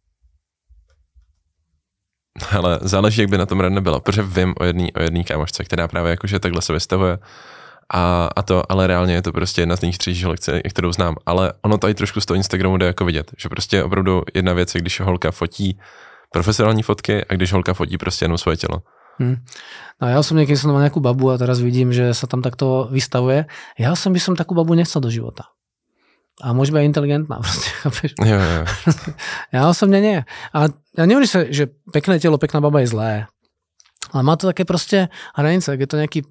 Ale 2.57 2.79
záleží, 2.81 3.21
jak 3.21 3.29
by 3.29 3.37
na 3.37 3.45
tom 3.45 3.59
rande 3.59 3.81
bylo, 3.81 3.99
protože 3.99 4.23
vím 4.23 4.53
o 4.59 4.63
jedné 4.63 4.87
o 4.97 5.01
jedný 5.01 5.23
kámošce, 5.23 5.63
která 5.63 5.87
právě 5.87 6.11
jakože 6.11 6.39
takhle 6.39 6.61
se 6.61 6.73
vystavuje 6.73 7.17
a, 7.93 8.29
a 8.35 8.41
to, 8.41 8.71
ale 8.71 8.87
reálně 8.87 9.13
je 9.13 9.21
to 9.21 9.31
prostě 9.31 9.61
jedna 9.61 9.75
z 9.75 9.81
nejstřejších 9.81 10.25
lekcí, 10.25 10.51
kterou 10.69 10.91
znám. 10.91 11.15
Ale 11.25 11.53
ono 11.61 11.77
to 11.77 11.89
i 11.89 11.93
trošku 11.93 12.21
z 12.21 12.25
toho 12.25 12.35
Instagramu 12.35 12.77
jde 12.77 12.85
jako 12.85 13.05
vidět, 13.05 13.31
že 13.37 13.49
prostě 13.49 13.83
opravdu 13.83 14.23
jedna 14.33 14.53
věc 14.53 14.75
je, 14.75 14.81
když 14.81 14.99
holka 14.99 15.31
fotí 15.31 15.79
profesionální 16.31 16.83
fotky 16.83 17.25
a 17.25 17.33
když 17.33 17.53
holka 17.53 17.73
fotí 17.73 17.97
prostě 17.97 18.25
jenom 18.25 18.37
svoje 18.37 18.57
tělo. 18.57 18.81
Hmm. 19.19 19.43
No 19.99 20.05
ja 20.09 20.19
som 20.23 20.39
niekedy 20.39 20.57
som 20.57 20.71
mal 20.71 20.81
nejakú 20.81 21.03
babu 21.03 21.29
a 21.29 21.39
teraz 21.39 21.59
vidím, 21.59 21.91
že 21.91 22.15
sa 22.15 22.25
tam 22.25 22.39
takto 22.39 22.89
vystavuje. 22.89 23.45
Ja 23.75 23.93
som 23.93 24.15
by 24.15 24.19
som 24.21 24.33
takú 24.33 24.55
babu 24.55 24.73
nechcel 24.73 25.03
do 25.03 25.11
života. 25.11 25.51
A 26.41 26.57
môže 26.57 26.73
byť 26.73 26.87
inteligentná. 26.87 27.37
Proste, 27.45 27.69
jo, 28.23 28.39
jo. 28.39 28.63
ja 29.55 29.61
osobne 29.69 29.99
nie. 30.01 30.17
A 30.55 30.71
ja 30.97 31.03
nehovorím 31.05 31.29
sa, 31.29 31.45
že 31.47 31.69
pekné 31.93 32.17
telo, 32.17 32.41
pekná 32.41 32.63
baba 32.63 32.81
je 32.81 32.91
zlé. 32.91 33.11
Ale 34.11 34.21
má 34.25 34.35
to 34.35 34.49
také 34.49 34.67
proste 34.67 35.07
hranice, 35.37 35.77
je 35.77 35.87
to 35.87 35.95
nejaký 35.95 36.27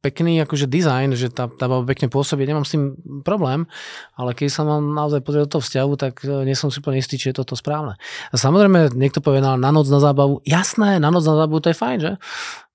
pekný 0.00 0.38
akože 0.46 0.70
dizajn, 0.70 1.18
že 1.18 1.28
tá, 1.28 1.50
tá 1.50 1.66
baba 1.66 1.82
pekne 1.82 2.06
pôsobí, 2.06 2.46
nemám 2.46 2.62
s 2.62 2.78
tým 2.78 2.94
problém, 3.26 3.66
ale 4.14 4.30
keď 4.32 4.46
sa 4.46 4.62
mám 4.62 4.94
naozaj 4.94 5.26
pozrieť 5.26 5.42
do 5.46 5.52
toho 5.58 5.64
vzťahu, 5.66 5.92
tak 5.98 6.22
e, 6.22 6.46
nie 6.46 6.54
som 6.54 6.70
si 6.70 6.78
úplne 6.78 7.02
istý, 7.02 7.18
či 7.18 7.34
je 7.34 7.42
toto 7.42 7.58
správne. 7.58 7.98
A 8.30 8.34
samozrejme, 8.38 8.94
niekto 8.94 9.18
povie 9.18 9.42
na, 9.42 9.58
na 9.58 9.74
noc 9.74 9.90
na 9.90 9.98
zábavu, 9.98 10.38
jasné, 10.46 11.02
na 11.02 11.10
noc 11.10 11.26
na 11.26 11.34
zábavu 11.34 11.58
to 11.58 11.74
je 11.74 11.76
fajn, 11.76 11.98
že? 11.98 12.12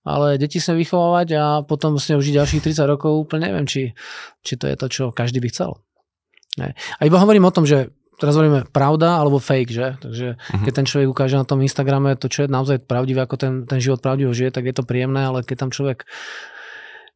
Ale 0.06 0.38
deti 0.38 0.62
sa 0.62 0.78
vychovávať 0.78 1.28
a 1.40 1.46
potom 1.66 1.98
s 1.98 2.12
ňou 2.12 2.22
žiť 2.22 2.34
ďalších 2.44 2.64
30 2.76 2.92
rokov, 2.92 3.26
úplne 3.26 3.50
neviem, 3.50 3.66
či, 3.66 3.96
či 4.44 4.54
to 4.60 4.68
je 4.70 4.76
to, 4.76 4.86
čo 4.92 5.04
každý 5.16 5.40
by 5.42 5.50
chcel. 5.50 5.80
Ne. 6.60 6.76
A 7.00 7.02
iba 7.08 7.18
hovorím 7.18 7.50
o 7.50 7.56
tom, 7.56 7.66
že 7.66 7.90
teraz 8.20 8.36
hovoríme 8.36 8.70
pravda 8.72 9.20
alebo 9.20 9.44
fake, 9.44 9.72
že? 9.72 9.88
Takže 10.00 10.28
uh-huh. 10.38 10.64
keď 10.64 10.74
ten 10.76 10.88
človek 10.88 11.08
ukáže 11.10 11.36
na 11.36 11.48
tom 11.48 11.60
Instagrame 11.60 12.16
to, 12.16 12.32
čo 12.32 12.46
je 12.46 12.50
naozaj 12.52 12.84
pravdivé, 12.88 13.24
ako 13.24 13.36
ten, 13.36 13.54
ten 13.68 13.80
život 13.84 14.00
pravdivo 14.00 14.32
žije, 14.32 14.56
tak 14.56 14.68
je 14.68 14.76
to 14.76 14.88
príjemné, 14.88 15.28
ale 15.28 15.44
keď 15.44 15.68
tam 15.68 15.72
človek 15.72 16.08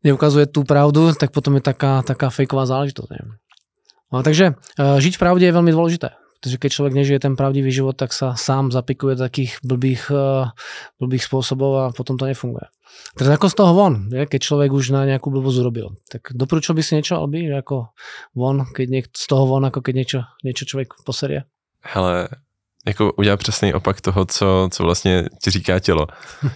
neukazuje 0.04 0.48
tú 0.48 0.64
pravdu, 0.64 1.12
tak 1.16 1.36
potom 1.36 1.60
je 1.60 1.64
taká, 1.64 2.02
taká 2.06 2.32
fejková 2.32 2.66
záležitosť. 2.70 3.10
Neviem. 3.12 3.32
No, 4.10 4.26
takže 4.26 4.56
uh, 4.56 4.98
žiť 4.98 5.20
v 5.20 5.22
pravde 5.22 5.46
je 5.46 5.56
veľmi 5.56 5.72
dôležité. 5.72 6.16
Takže 6.40 6.56
keď 6.56 6.70
človek 6.72 6.94
nežije 6.96 7.20
ten 7.20 7.36
pravdivý 7.36 7.68
život, 7.68 8.00
tak 8.00 8.16
sa 8.16 8.32
sám 8.40 8.72
zapikuje 8.72 9.20
do 9.20 9.28
takých 9.28 9.60
blbých, 9.60 10.08
uh, 10.08 10.56
blbých 10.96 11.28
spôsobov 11.28 11.72
a 11.76 11.86
potom 11.92 12.16
to 12.16 12.24
nefunguje. 12.24 12.72
Teraz 13.20 13.36
ako 13.36 13.48
z 13.52 13.56
toho 13.60 13.72
von, 13.76 13.94
je, 14.10 14.24
keď 14.24 14.40
človek 14.40 14.72
už 14.72 14.96
na 14.96 15.04
nejakú 15.04 15.30
blbosť 15.30 15.58
urobil. 15.62 16.00
Tak 16.08 16.32
doporučil 16.34 16.74
by 16.74 16.82
si 16.82 16.96
niečo, 16.96 17.20
Albi, 17.20 17.46
ako 17.52 17.92
von, 18.34 18.66
keď 18.72 18.88
niek- 18.88 19.14
z 19.14 19.26
toho 19.28 19.46
von, 19.46 19.68
ako 19.68 19.84
keď 19.84 19.94
niečo, 19.94 20.20
niečo 20.42 20.64
člověk 20.66 20.96
poserie? 21.04 21.44
Hele, 21.84 22.32
jako 22.88 23.14
udělá 23.14 23.38
přesný 23.38 23.74
opak 23.74 24.02
toho, 24.02 24.26
co, 24.26 24.70
co 24.72 24.84
vlastně 24.84 25.26
ti 25.44 25.52
říká 25.52 25.80
tělo. 25.80 26.08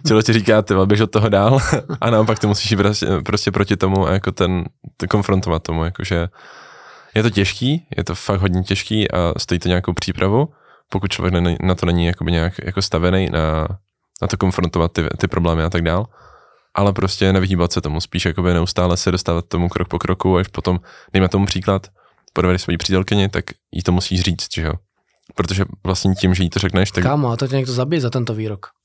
Tělo 0.08 0.22
ti 0.22 0.34
říká, 0.34 0.62
ty 0.62 0.74
běž 0.86 1.02
od 1.02 1.12
toho 1.12 1.30
dál 1.30 1.60
a 2.02 2.10
naopak 2.10 2.40
ty 2.40 2.48
musíš 2.48 2.74
prostě, 2.76 3.08
prostě 3.26 3.52
proti 3.52 3.78
tomu 3.78 4.08
a 4.08 4.14
jako 4.14 4.32
ten, 4.32 4.64
ten 4.98 5.10
konfrontovat 5.10 5.64
tomu, 5.64 5.84
jakože 5.84 6.28
je 7.16 7.24
to 7.24 7.30
těžký, 7.30 7.88
je 7.98 8.04
to 8.04 8.16
fakt 8.16 8.40
hodně 8.40 8.64
těžký 8.64 9.12
a 9.12 9.34
stojí 9.38 9.60
to 9.60 9.68
nějakou 9.68 9.94
přípravu, 9.94 10.50
pokud 10.90 11.12
člověk 11.12 11.60
na 11.62 11.76
to 11.76 11.86
není 11.86 12.06
jakoby 12.06 12.32
nějak 12.32 12.54
jako 12.64 12.82
stavený 12.82 13.30
na, 13.30 13.68
na 14.22 14.28
to 14.28 14.38
konfrontovat 14.38 14.92
ty, 14.92 15.08
ty 15.18 15.28
problémy 15.28 15.64
a 15.64 15.70
tak 15.70 15.82
dál. 15.82 16.06
Ale 16.76 16.94
prostě 16.94 17.34
nevyhýbat 17.34 17.72
se 17.72 17.82
tomu, 17.82 18.02
spíš 18.02 18.26
jakoby 18.26 18.54
neustále 18.54 18.98
se 18.98 19.12
dostávat 19.12 19.46
tomu 19.48 19.70
krok 19.70 19.88
po 19.88 20.00
kroku, 20.00 20.38
až 20.38 20.48
potom, 20.48 20.80
dejme 21.14 21.30
tomu 21.30 21.46
příklad, 21.46 21.88
podvedeš 22.34 22.62
svoji 22.62 22.78
přítelkyni, 22.78 23.30
tak 23.30 23.46
jí 23.72 23.84
to 23.84 23.92
musíš 23.92 24.22
říct, 24.22 24.48
že 24.56 24.62
jo. 24.62 24.74
Protože 25.36 25.66
vlastně 25.84 26.16
tím, 26.16 26.34
že 26.34 26.44
jí 26.44 26.50
to 26.50 26.60
řekneš, 26.60 26.92
tak... 26.92 27.04
Kámo, 27.04 27.32
a 27.32 27.38
to 27.38 27.48
tě 27.48 27.56
někdo 27.56 27.74
zabije 27.74 28.02
za 28.02 28.10
tento 28.10 28.34
výrok. 28.34 28.68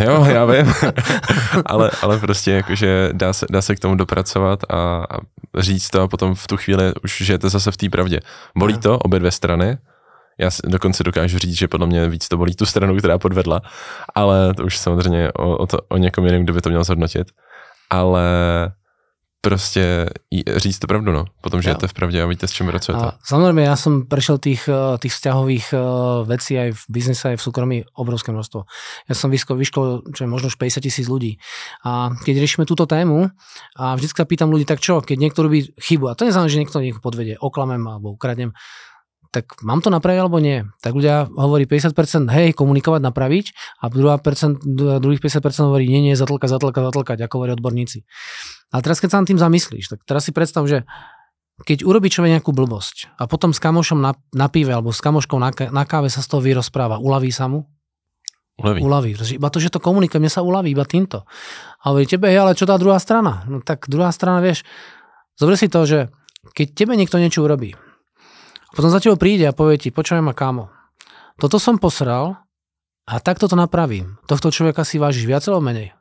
Jo, 0.00 0.24
já 0.24 0.44
vím, 0.44 0.72
ale, 1.66 1.90
ale 2.02 2.18
prostě 2.18 2.50
jakože 2.50 3.10
dá 3.12 3.32
se, 3.32 3.46
dá 3.50 3.62
se 3.62 3.76
k 3.76 3.80
tomu 3.80 3.94
dopracovat 3.94 4.60
a, 4.68 4.76
a 5.10 5.18
říct 5.58 5.90
to 5.90 6.02
a 6.02 6.08
potom 6.08 6.34
v 6.34 6.46
tu 6.46 6.56
chvíli 6.56 6.92
už 7.04 7.22
žijete 7.22 7.48
zase 7.48 7.70
v 7.70 7.76
té 7.76 7.88
pravdě. 7.88 8.20
Bolí 8.56 8.78
to 8.78 8.98
obě 8.98 9.18
dvě 9.18 9.30
strany, 9.30 9.78
já 10.38 10.50
si 10.50 10.62
dokonce 10.66 11.04
dokážu 11.04 11.38
říct, 11.38 11.58
že 11.58 11.68
podle 11.68 11.86
mě 11.86 12.08
víc 12.08 12.28
to 12.28 12.36
bolí 12.36 12.54
tu 12.54 12.66
stranu, 12.66 12.96
která 12.96 13.18
podvedla, 13.18 13.60
ale 14.14 14.54
to 14.54 14.64
už 14.64 14.78
samozřejmě 14.78 15.32
o, 15.32 15.56
o, 15.56 15.66
to, 15.66 15.78
o 15.88 15.96
někom 15.96 16.24
jiném, 16.24 16.42
kdo 16.42 16.52
by 16.52 16.60
to 16.60 16.68
měl 16.68 16.84
zhodnotit. 16.84 17.28
Ale 17.90 18.22
prostě 19.40 20.10
říct 20.56 20.78
to 20.78 20.86
pravdu, 20.86 21.12
no. 21.12 21.24
Potom 21.40 21.62
žijete 21.62 21.86
v 21.88 21.94
pravde 21.94 22.22
a 22.22 22.26
víte, 22.26 22.48
s 22.48 22.52
čím 22.52 22.66
pracujete. 22.66 23.04
A 23.04 23.14
samozrejme, 23.22 23.62
ja 23.62 23.78
som 23.78 24.10
prešiel 24.10 24.42
tých, 24.42 24.66
eh, 24.66 24.98
tých 24.98 25.14
vzťahových 25.14 25.66
eh, 25.72 25.80
vecí 26.26 26.58
aj 26.58 26.70
v 26.74 26.82
biznise, 26.90 27.24
aj 27.30 27.36
v 27.38 27.44
súkromí 27.46 27.78
obrovské 27.94 28.34
množstvo. 28.34 28.66
Ja 29.06 29.14
som 29.14 29.30
vyškol, 29.30 29.54
vyškol 29.54 29.86
čo 30.10 30.26
je 30.26 30.28
možno 30.28 30.50
už 30.50 30.58
50 30.58 30.82
tisíc 30.82 31.06
ľudí. 31.06 31.38
A 31.86 32.10
keď 32.26 32.42
riešime 32.42 32.66
túto 32.66 32.90
tému 32.90 33.30
a 33.78 33.94
vždycky 33.94 34.26
pýtam 34.26 34.50
ľudí, 34.50 34.66
tak 34.66 34.82
čo, 34.82 34.98
keď 34.98 35.16
niekto 35.16 35.46
robí 35.46 35.70
chybu, 35.78 36.10
a 36.10 36.16
to 36.18 36.26
neznamená, 36.26 36.50
že 36.50 36.58
niekto 36.58 36.82
niekoho 36.82 37.02
podvedie, 37.02 37.38
oklamem 37.38 37.86
alebo 37.86 38.18
ukradnem, 38.18 38.50
tak 39.28 39.60
mám 39.60 39.84
to 39.84 39.92
napraviť 39.92 40.18
alebo 40.24 40.40
nie? 40.40 40.64
Tak 40.80 40.96
ľudia 40.96 41.28
hovorí 41.28 41.68
50% 41.68 41.92
hej, 42.32 42.56
komunikovať, 42.56 43.00
napraviť 43.04 43.46
a 43.84 43.92
druhá 43.92 44.16
percent, 44.16 44.56
druhých 44.64 45.20
50% 45.20 45.68
hovorí 45.68 45.84
nie, 45.84 46.00
nie, 46.10 46.14
zatlkať, 46.16 46.48
zatlkať, 46.48 46.82
zatlkať, 46.88 47.18
ako 47.28 47.34
hovorí 47.40 47.52
odborníci. 47.52 48.08
A 48.72 48.80
teraz 48.80 49.04
keď 49.04 49.08
sa 49.12 49.18
nad 49.20 49.28
tým 49.28 49.40
zamyslíš, 49.40 49.92
tak 49.92 50.00
teraz 50.08 50.24
si 50.24 50.32
predstav, 50.32 50.64
že 50.64 50.88
keď 51.66 51.84
urobí 51.84 52.08
človek 52.08 52.38
nejakú 52.38 52.54
blbosť 52.54 53.18
a 53.18 53.26
potom 53.26 53.50
s 53.50 53.58
kamošom 53.58 53.98
na, 53.98 54.14
na 54.30 54.46
pive 54.46 54.70
alebo 54.70 54.94
s 54.94 55.02
kamoškou 55.02 55.36
na, 55.42 55.50
na 55.52 55.84
káve 55.84 56.06
sa 56.08 56.22
z 56.22 56.28
toho 56.30 56.40
vyrozpráva, 56.40 57.02
uľaví 57.02 57.34
sa 57.34 57.50
mu? 57.50 57.66
Uľaví. 58.58 58.80
Uľaví. 58.82 59.10
Iba 59.38 59.48
to, 59.54 59.62
že 59.62 59.70
to 59.70 59.78
komunikuje, 59.78 60.18
mne 60.18 60.34
sa 60.34 60.42
uľaví 60.42 60.74
iba 60.74 60.82
týmto. 60.82 61.22
A 61.82 61.94
hovorí 61.94 62.10
tebe, 62.10 62.30
ale 62.30 62.58
čo 62.58 62.66
tá 62.66 62.74
druhá 62.74 62.98
strana? 62.98 63.46
No 63.46 63.62
tak 63.62 63.86
druhá 63.86 64.10
strana, 64.10 64.42
vieš, 64.42 64.66
zobre 65.38 65.54
si 65.54 65.70
to, 65.70 65.86
že 65.86 66.10
keď 66.54 66.66
tebe 66.74 66.94
niekto 66.98 67.22
niečo 67.22 67.46
urobí, 67.46 67.74
potom 68.78 68.94
za 68.94 69.02
tebou 69.02 69.18
príde 69.18 69.42
a 69.42 69.50
povie 69.50 69.74
ti, 69.74 69.90
počujem 69.90 70.22
ma 70.22 70.30
kámo, 70.30 70.70
toto 71.34 71.58
som 71.58 71.82
posral 71.82 72.38
a 73.10 73.18
takto 73.18 73.50
to 73.50 73.58
napravím. 73.58 74.22
Tohto 74.30 74.54
človeka 74.54 74.86
si 74.86 75.02
vážiš 75.02 75.26
viac 75.26 75.42
alebo 75.50 75.66
menej? 75.66 75.98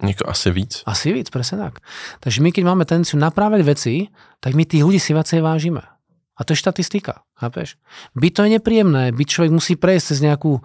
Nieko 0.00 0.24
asi 0.24 0.48
víc. 0.48 0.80
Asi 0.88 1.12
víc, 1.12 1.28
presne 1.28 1.68
tak. 1.68 1.84
Takže 2.24 2.40
my, 2.40 2.48
keď 2.48 2.64
máme 2.64 2.88
tendenciu 2.88 3.20
naprávať 3.20 3.60
veci, 3.60 4.08
tak 4.40 4.56
my 4.56 4.64
tých 4.64 4.88
ľudí 4.88 4.96
si 4.96 5.12
viacej 5.12 5.44
vážime. 5.44 5.84
A 6.32 6.40
to 6.48 6.56
je 6.56 6.64
štatistika, 6.64 7.28
chápeš? 7.36 7.76
Byť 8.16 8.32
to 8.32 8.40
je 8.48 8.50
nepríjemné, 8.56 9.12
byť 9.12 9.28
človek 9.28 9.52
musí 9.52 9.76
prejsť 9.76 10.16
cez 10.16 10.18
nejakú 10.24 10.64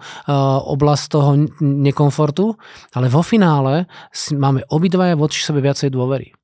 oblasť 0.64 1.04
toho 1.12 1.44
nekomfortu, 1.60 2.56
ale 2.96 3.12
vo 3.12 3.20
finále 3.20 3.84
máme 4.32 4.64
obidvaja 4.72 5.12
voči 5.12 5.44
sebe 5.44 5.60
viacej 5.60 5.92
dôvery 5.92 6.39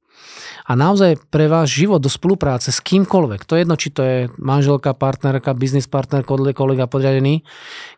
a 0.66 0.72
naozaj 0.74 1.20
pre 1.30 1.46
váš 1.46 1.76
život 1.78 2.00
do 2.02 2.10
spolupráce 2.10 2.72
s 2.74 2.80
kýmkoľvek, 2.82 3.44
to 3.44 3.56
je 3.56 3.62
jedno, 3.62 3.76
či 3.78 3.88
to 3.92 4.02
je 4.02 4.16
manželka, 4.36 4.96
partnerka, 4.96 5.56
biznis 5.56 5.86
partner, 5.90 6.26
kolega 6.26 6.86
podriadený, 6.86 7.44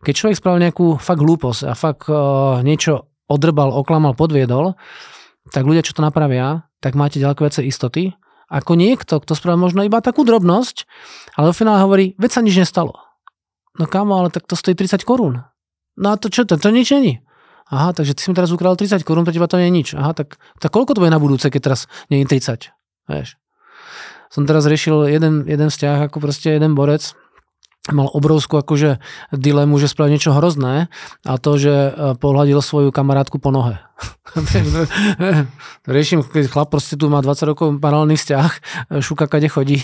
keď 0.03 0.15
človek 0.15 0.37
spravil 0.39 0.65
nejakú 0.65 1.01
fakt 1.01 1.23
hlúposť 1.23 1.63
a 1.67 1.73
fakt 1.73 2.07
uh, 2.11 2.61
niečo 2.63 3.09
odrbal, 3.29 3.71
oklamal, 3.71 4.17
podviedol, 4.17 4.75
tak 5.53 5.69
ľudia, 5.69 5.85
čo 5.85 5.97
to 5.97 6.05
napravia, 6.05 6.69
tak 6.81 6.97
máte 6.97 7.21
ďaleko 7.21 7.45
viacej 7.45 7.65
istoty, 7.69 8.03
ako 8.49 8.81
niekto, 8.81 9.21
kto 9.21 9.37
spravil 9.37 9.61
možno 9.61 9.85
iba 9.85 10.01
takú 10.01 10.25
drobnosť, 10.25 10.89
ale 11.37 11.53
vo 11.53 11.55
finále 11.55 11.85
hovorí, 11.85 12.17
veď 12.17 12.31
sa 12.33 12.41
nič 12.41 12.57
nestalo. 12.57 12.97
No 13.77 13.85
kámo, 13.85 14.17
ale 14.19 14.33
tak 14.33 14.49
to 14.49 14.57
stojí 14.57 14.75
30 14.75 15.05
korún. 15.05 15.45
No 16.01 16.07
a 16.11 16.17
to 16.17 16.33
čo, 16.33 16.49
to, 16.49 16.57
to 16.57 16.73
nič 16.73 16.91
není. 16.91 17.21
Aha, 17.69 17.93
takže 17.93 18.17
ty 18.17 18.25
si 18.25 18.29
mi 18.33 18.37
teraz 18.37 18.49
ukradol 18.49 18.81
30 18.81 19.05
korún, 19.05 19.29
pre 19.29 19.37
teba 19.37 19.45
to 19.45 19.61
nie 19.61 19.69
je 19.69 19.77
nič. 19.77 19.89
Aha, 19.93 20.17
tak, 20.17 20.41
tak 20.57 20.73
koľko 20.73 20.97
to 20.97 21.03
bude 21.05 21.13
na 21.13 21.21
budúce, 21.21 21.53
keď 21.53 21.61
teraz 21.73 21.81
nie 22.09 22.25
je 22.25 22.29
30? 22.29 22.73
Vieš. 23.13 23.37
Som 24.29 24.45
teraz 24.45 24.65
riešil 24.69 25.09
jeden, 25.09 25.45
jeden 25.45 25.69
vzťah, 25.73 26.09
ako 26.09 26.21
proste 26.21 26.53
jeden 26.53 26.73
borec, 26.77 27.17
mal 27.93 28.09
obrovskú 28.13 28.61
akože 28.61 29.01
dilemu, 29.33 29.81
že 29.81 29.89
spravil 29.89 30.17
niečo 30.17 30.37
hrozné 30.37 30.93
a 31.25 31.33
to, 31.41 31.57
že 31.57 31.73
e, 31.73 31.91
pohľadil 32.21 32.61
svoju 32.61 32.91
kamarátku 32.93 33.41
po 33.41 33.49
nohe. 33.49 33.81
Riešim, 35.89 36.21
keď 36.23 36.53
chlap 36.53 36.69
proste 36.69 37.01
tu 37.01 37.09
má 37.09 37.25
20 37.25 37.51
rokov 37.51 37.69
paralelný 37.81 38.21
vzťah, 38.21 38.51
šúka 39.01 39.27
kade 39.27 39.49
chodí 39.49 39.81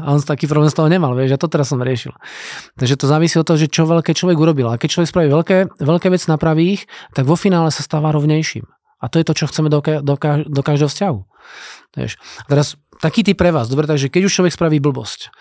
a 0.00 0.06
on 0.10 0.18
taký 0.24 0.48
problém 0.48 0.72
z 0.72 0.76
toho 0.80 0.88
nemal, 0.88 1.12
vieš, 1.12 1.36
a 1.36 1.38
to 1.40 1.46
teraz 1.46 1.68
som 1.68 1.78
riešil. 1.80 2.16
Takže 2.80 2.96
to 2.96 3.06
závisí 3.06 3.36
od 3.36 3.46
toho, 3.46 3.60
že 3.60 3.68
čo 3.68 3.84
veľké 3.84 4.16
človek 4.16 4.36
urobil. 4.40 4.72
A 4.72 4.80
keď 4.80 4.98
človek 4.98 5.08
spraví 5.12 5.28
veľké, 5.28 5.58
veľké 5.78 6.08
vec 6.08 6.22
napraví 6.26 6.80
ich, 6.80 6.82
tak 7.12 7.28
vo 7.28 7.36
finále 7.36 7.68
sa 7.68 7.84
stáva 7.84 8.10
rovnejším. 8.10 8.64
A 9.00 9.08
to 9.08 9.16
je 9.16 9.24
to, 9.24 9.32
čo 9.32 9.48
chceme 9.48 9.72
do, 9.72 9.80
do, 9.80 10.14
do 10.44 10.62
každého 10.64 10.90
vzťahu. 10.92 11.18
Vieš. 11.96 12.20
A 12.44 12.48
teraz 12.52 12.76
taký 13.00 13.24
ty 13.24 13.32
pre 13.32 13.48
vás, 13.48 13.72
dobre, 13.72 13.88
takže 13.88 14.12
keď 14.12 14.28
už 14.28 14.34
človek 14.40 14.52
spraví 14.52 14.76
blbosť, 14.76 15.32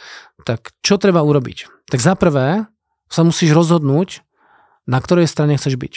tak 0.47 0.71
čo 0.79 0.95
treba 0.95 1.19
urobiť? 1.19 1.89
Tak 1.91 1.99
za 1.99 2.15
prvé 2.15 2.71
sa 3.11 3.21
musíš 3.27 3.51
rozhodnúť, 3.51 4.23
na 4.87 4.97
ktorej 5.03 5.27
strane 5.27 5.59
chceš 5.59 5.75
byť. 5.75 5.93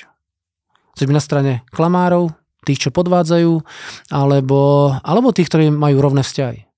Chceš 0.98 1.06
byť 1.06 1.16
na 1.16 1.22
strane 1.22 1.52
klamárov, 1.70 2.34
tých, 2.66 2.88
čo 2.88 2.90
podvádzajú, 2.94 3.52
alebo, 4.10 4.92
alebo 5.02 5.34
tých, 5.34 5.50
ktorí 5.50 5.70
majú 5.70 5.98
rovné 5.98 6.22
vzťahy. 6.22 6.71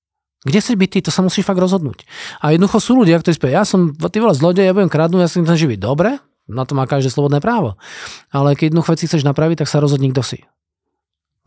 Kde 0.45 0.61
chceš 0.61 0.77
byť 0.77 0.91
ty, 0.93 0.99
to 1.01 1.11
sa 1.11 1.25
musíš 1.25 1.49
fakt 1.49 1.57
rozhodnúť. 1.57 2.05
A 2.45 2.53
jednoducho 2.53 2.77
sú 2.77 2.93
ľudia, 3.01 3.17
ktorí 3.17 3.33
spia, 3.33 3.61
ja 3.61 3.65
som, 3.65 3.97
ty 3.97 4.21
vole 4.21 4.37
zlodej, 4.37 4.69
ja 4.69 4.77
budem 4.77 4.93
kradnúť, 4.93 5.25
ja 5.25 5.29
si 5.33 5.41
chcem 5.41 5.57
živiť. 5.57 5.81
Dobre, 5.81 6.21
na 6.45 6.69
to 6.69 6.77
má 6.77 6.85
každé 6.85 7.09
slobodné 7.09 7.41
právo. 7.41 7.81
Ale 8.29 8.53
keď 8.53 8.77
jednu 8.77 8.85
veci 8.85 9.09
chceš 9.09 9.25
napraviť, 9.25 9.65
tak 9.65 9.69
sa 9.73 9.81
rozhodni, 9.81 10.13
kto 10.13 10.21
si. 10.21 10.39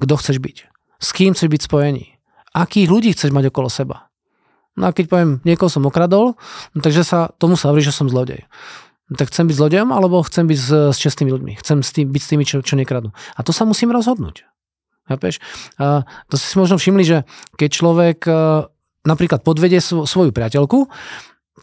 Kto 0.02 0.18
chceš 0.18 0.42
byť. 0.42 0.58
S 0.98 1.14
kým 1.14 1.38
chceš 1.38 1.50
byť 1.54 1.62
spojený. 1.70 2.18
Akých 2.58 2.90
ľudí 2.90 3.14
chceš 3.14 3.30
mať 3.30 3.54
okolo 3.54 3.70
seba. 3.70 4.10
No 4.74 4.90
a 4.90 4.94
keď 4.94 5.06
poviem, 5.10 5.32
niekoho 5.46 5.70
som 5.70 5.86
okradol, 5.86 6.34
no 6.74 6.80
takže 6.82 7.06
sa 7.06 7.30
tomu 7.38 7.54
sa 7.54 7.70
hovorí, 7.70 7.86
že 7.86 7.94
som 7.94 8.10
zlodej. 8.10 8.46
No 9.10 9.18
tak 9.18 9.30
chcem 9.30 9.46
byť 9.46 9.58
zlodejom, 9.58 9.90
alebo 9.94 10.26
chcem 10.26 10.50
byť 10.50 10.58
s, 10.58 10.70
s 10.94 10.98
čestnými 10.98 11.30
ľuďmi. 11.34 11.54
Chcem 11.62 11.86
s 11.86 11.94
tým, 11.94 12.10
byť 12.10 12.22
s 12.22 12.30
tými, 12.30 12.44
čo, 12.46 12.66
čo 12.66 12.74
nekradnú. 12.74 13.14
A 13.14 13.40
to 13.46 13.54
sa 13.54 13.66
musím 13.66 13.94
rozhodnúť. 13.94 14.46
Chápeš? 15.08 15.40
A 15.78 16.04
to 16.28 16.36
si 16.36 16.52
možno 16.58 16.76
všimli, 16.82 17.04
že 17.06 17.18
keď 17.56 17.70
človek 17.72 18.20
napríklad 19.08 19.42
podvedie 19.42 19.80
svoju 19.82 20.36
priateľku, 20.36 20.92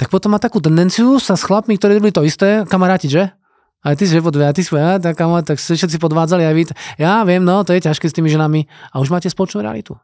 tak 0.01 0.11
potom 0.11 0.35
má 0.35 0.43
takú 0.43 0.59
tendenciu 0.59 1.23
sa 1.23 1.39
s 1.39 1.47
chlapmi, 1.47 1.79
ktorí 1.79 2.01
robili 2.01 2.11
to 2.11 2.27
isté, 2.27 2.67
kamaráti, 2.67 3.07
že? 3.07 3.31
Aj 3.85 3.93
ty 3.93 4.09
si 4.09 4.17
podvedie, 4.17 4.49
a 4.49 4.57
ty 4.57 4.65
si 4.65 4.73
ja, 4.73 4.97
tak, 4.97 5.21
tak 5.21 5.61
všetci 5.61 6.01
podvádzali 6.01 6.43
aj 6.49 6.55
vy. 6.57 6.63
Ja 6.97 7.21
viem, 7.29 7.45
no, 7.45 7.61
to 7.69 7.77
je 7.77 7.85
ťažké 7.85 8.09
s 8.09 8.17
tými 8.17 8.33
ženami. 8.33 8.65
A 8.97 8.99
už 8.99 9.13
máte 9.13 9.29
spoločnú 9.29 9.61
realitu. 9.61 10.01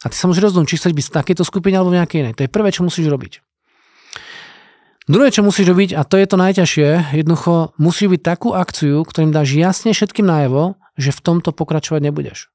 A 0.00 0.08
ty 0.08 0.16
sa 0.16 0.24
musíš 0.24 0.48
rozhodnúť, 0.48 0.72
či 0.72 0.78
chceš 0.80 0.96
byť 0.96 1.06
v 1.12 1.14
takejto 1.20 1.44
skupine 1.44 1.76
alebo 1.76 1.92
v 1.92 2.00
nejakej 2.00 2.18
inej. 2.24 2.34
To 2.40 2.42
je 2.48 2.50
prvé, 2.50 2.72
čo 2.72 2.80
musíš 2.80 3.12
robiť. 3.12 3.44
Druhé, 5.04 5.28
čo 5.28 5.44
musíš 5.44 5.68
robiť, 5.68 5.96
a 5.96 6.04
to 6.04 6.16
je 6.20 6.26
to 6.28 6.36
najťažšie, 6.36 6.88
jednoducho 7.16 7.76
musíš 7.76 8.08
byť 8.12 8.22
takú 8.24 8.52
akciu, 8.56 9.04
ktorým 9.04 9.36
dáš 9.36 9.56
jasne 9.56 9.92
všetkým 9.92 10.24
najavo, 10.24 10.80
že 10.96 11.12
v 11.12 11.20
tomto 11.24 11.52
pokračovať 11.52 12.08
nebudeš. 12.08 12.52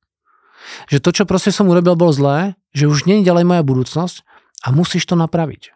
Že 0.87 0.97
to, 1.03 1.09
čo 1.11 1.23
proste 1.29 1.51
som 1.51 1.69
urobil, 1.69 1.95
bolo 1.95 2.13
zlé, 2.15 2.55
že 2.71 2.89
už 2.89 3.05
nie 3.05 3.21
je 3.21 3.27
ďalej 3.27 3.45
moja 3.47 3.63
budúcnosť 3.63 4.25
a 4.63 4.71
musíš 4.71 5.07
to 5.07 5.15
napraviť. 5.19 5.75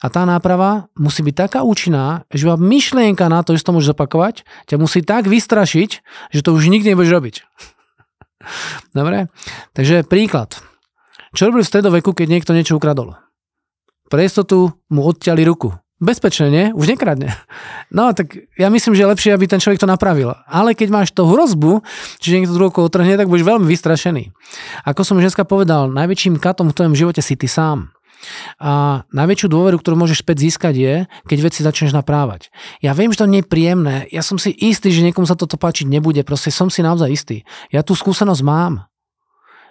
A 0.00 0.08
tá 0.08 0.24
náprava 0.24 0.88
musí 0.96 1.20
byť 1.20 1.34
taká 1.36 1.60
účinná, 1.62 2.24
že 2.32 2.48
vám 2.48 2.64
myšlienka 2.64 3.28
na 3.28 3.44
to, 3.44 3.52
že 3.54 3.64
to 3.64 3.76
môžeš 3.76 3.92
zopakovať, 3.92 4.48
ťa 4.66 4.76
musí 4.80 5.04
tak 5.04 5.28
vystrašiť, 5.28 5.90
že 6.32 6.40
to 6.40 6.56
už 6.56 6.72
nikdy 6.72 6.96
nebudeš 6.96 7.12
robiť. 7.12 7.36
Dobre? 8.96 9.28
Takže 9.76 10.08
príklad. 10.08 10.56
Čo 11.36 11.52
robili 11.52 11.62
v 11.62 11.70
stredoveku, 11.70 12.10
keď 12.16 12.26
niekto 12.26 12.56
niečo 12.56 12.80
ukradol? 12.80 13.14
Pre 14.10 14.22
istotu 14.24 14.74
mu 14.90 15.06
odťali 15.06 15.46
ruku. 15.46 15.70
Bezpečne, 16.00 16.48
nie? 16.48 16.64
Už 16.72 16.88
nekradne. 16.88 17.36
No, 17.90 18.14
tak 18.14 18.46
ja 18.54 18.70
myslím, 18.70 18.94
že 18.94 19.02
je 19.02 19.10
lepšie, 19.10 19.34
aby 19.34 19.50
ten 19.50 19.58
človek 19.58 19.82
to 19.82 19.90
napravil. 19.90 20.30
Ale 20.46 20.78
keď 20.78 20.94
máš 20.94 21.10
to 21.10 21.26
hrozbu, 21.26 21.82
že 22.22 22.38
niekto 22.38 22.54
druhú 22.54 22.70
otrhne, 22.86 23.18
tak 23.18 23.26
budeš 23.26 23.42
veľmi 23.42 23.66
vystrašený. 23.66 24.30
Ako 24.86 25.02
som 25.02 25.18
dneska 25.18 25.42
povedal, 25.42 25.90
najväčším 25.90 26.38
katom 26.38 26.70
v 26.70 26.76
tvojom 26.78 26.94
živote 26.94 27.18
si 27.18 27.34
ty 27.34 27.50
sám. 27.50 27.90
A 28.62 29.02
najväčšiu 29.10 29.50
dôveru, 29.50 29.82
ktorú 29.82 29.98
môžeš 29.98 30.22
späť 30.22 30.46
získať 30.46 30.74
je, 30.78 30.94
keď 31.26 31.38
veci 31.42 31.66
začneš 31.66 31.90
naprávať. 31.90 32.54
Ja 32.78 32.94
viem, 32.94 33.10
že 33.10 33.26
to 33.26 33.30
nie 33.30 33.42
je 33.42 33.50
príjemné, 33.50 34.06
ja 34.14 34.22
som 34.22 34.38
si 34.38 34.54
istý, 34.54 34.94
že 34.94 35.02
niekomu 35.02 35.26
sa 35.26 35.34
toto 35.34 35.58
páčiť 35.58 35.90
nebude, 35.90 36.22
proste 36.22 36.54
som 36.54 36.70
si 36.70 36.78
naozaj 36.78 37.10
istý. 37.10 37.36
Ja 37.74 37.82
tú 37.82 37.98
skúsenosť 37.98 38.46
mám. 38.46 38.86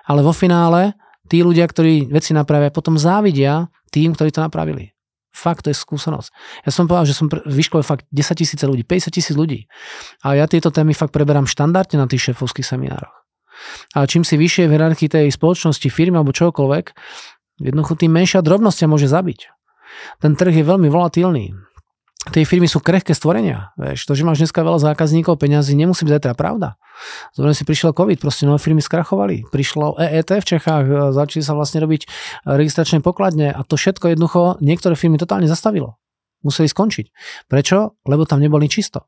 Ale 0.04 0.26
vo 0.28 0.36
finále 0.36 0.92
tí 1.32 1.40
ľudia, 1.40 1.64
ktorí 1.72 2.12
veci 2.12 2.36
napravia, 2.36 2.68
potom 2.68 3.00
závidia 3.00 3.72
tým, 3.96 4.12
ktorí 4.12 4.36
to 4.36 4.44
napravili. 4.44 4.92
Fakt, 5.30 5.66
to 5.66 5.70
je 5.70 5.78
skúsenosť. 5.78 6.30
Ja 6.66 6.72
som 6.74 6.90
povedal, 6.90 7.06
že 7.06 7.14
som 7.14 7.30
vyškolil 7.30 7.86
fakt 7.86 8.10
10 8.10 8.34
tisíce 8.34 8.66
ľudí, 8.66 8.82
50 8.82 9.14
tisíc 9.14 9.36
ľudí. 9.38 9.70
A 10.26 10.34
ja 10.34 10.50
tieto 10.50 10.74
témy 10.74 10.98
fakt 10.98 11.14
preberám 11.14 11.46
štandardne 11.46 12.02
na 12.02 12.10
tých 12.10 12.34
šéfovských 12.34 12.66
seminároch. 12.66 13.14
A 13.94 14.08
čím 14.10 14.26
si 14.26 14.40
vyššie 14.40 14.66
v 14.66 14.74
hierarchii 14.74 15.10
tej 15.12 15.28
spoločnosti, 15.30 15.86
firmy 15.92 16.18
alebo 16.18 16.34
čokoľvek, 16.34 16.86
Jednoducho 17.60 18.00
tým 18.00 18.16
menšia 18.16 18.40
drobnosť 18.40 18.88
ťa 18.88 18.88
môže 18.88 19.08
zabiť. 19.12 19.52
Ten 20.24 20.40
trh 20.40 20.56
je 20.56 20.64
veľmi 20.64 20.88
volatilný. 20.88 21.52
Tie 22.30 22.46
firmy 22.46 22.70
sú 22.70 22.78
krehké 22.78 23.18
stvorenia. 23.18 23.74
Vieš, 23.74 24.06
to, 24.06 24.14
že 24.14 24.22
máš 24.22 24.46
dneska 24.46 24.62
veľa 24.62 24.78
zákazníkov, 24.94 25.42
peňazí, 25.42 25.74
nemusí 25.74 26.06
byť 26.06 26.22
zajtra 26.22 26.34
pravda. 26.38 26.78
Zoberiem 27.34 27.58
si, 27.58 27.66
prišiel 27.66 27.90
COVID, 27.90 28.22
proste 28.22 28.46
nové 28.46 28.62
firmy 28.62 28.86
skrachovali. 28.86 29.50
Prišlo 29.50 29.98
EET 29.98 30.38
v 30.38 30.46
Čechách, 30.46 30.86
e, 30.86 30.96
začali 31.10 31.42
sa 31.42 31.58
vlastne 31.58 31.82
robiť 31.82 32.06
registračné 32.46 33.02
pokladne 33.02 33.50
a 33.50 33.66
to 33.66 33.82
všetko 33.82 34.14
jednoducho 34.14 34.62
niektoré 34.62 34.94
firmy 34.94 35.18
totálne 35.18 35.50
zastavilo 35.50 35.98
museli 36.44 36.68
skončiť. 36.68 37.06
Prečo? 37.48 38.00
Lebo 38.08 38.24
tam 38.24 38.40
neboli 38.40 38.72
čisto. 38.72 39.08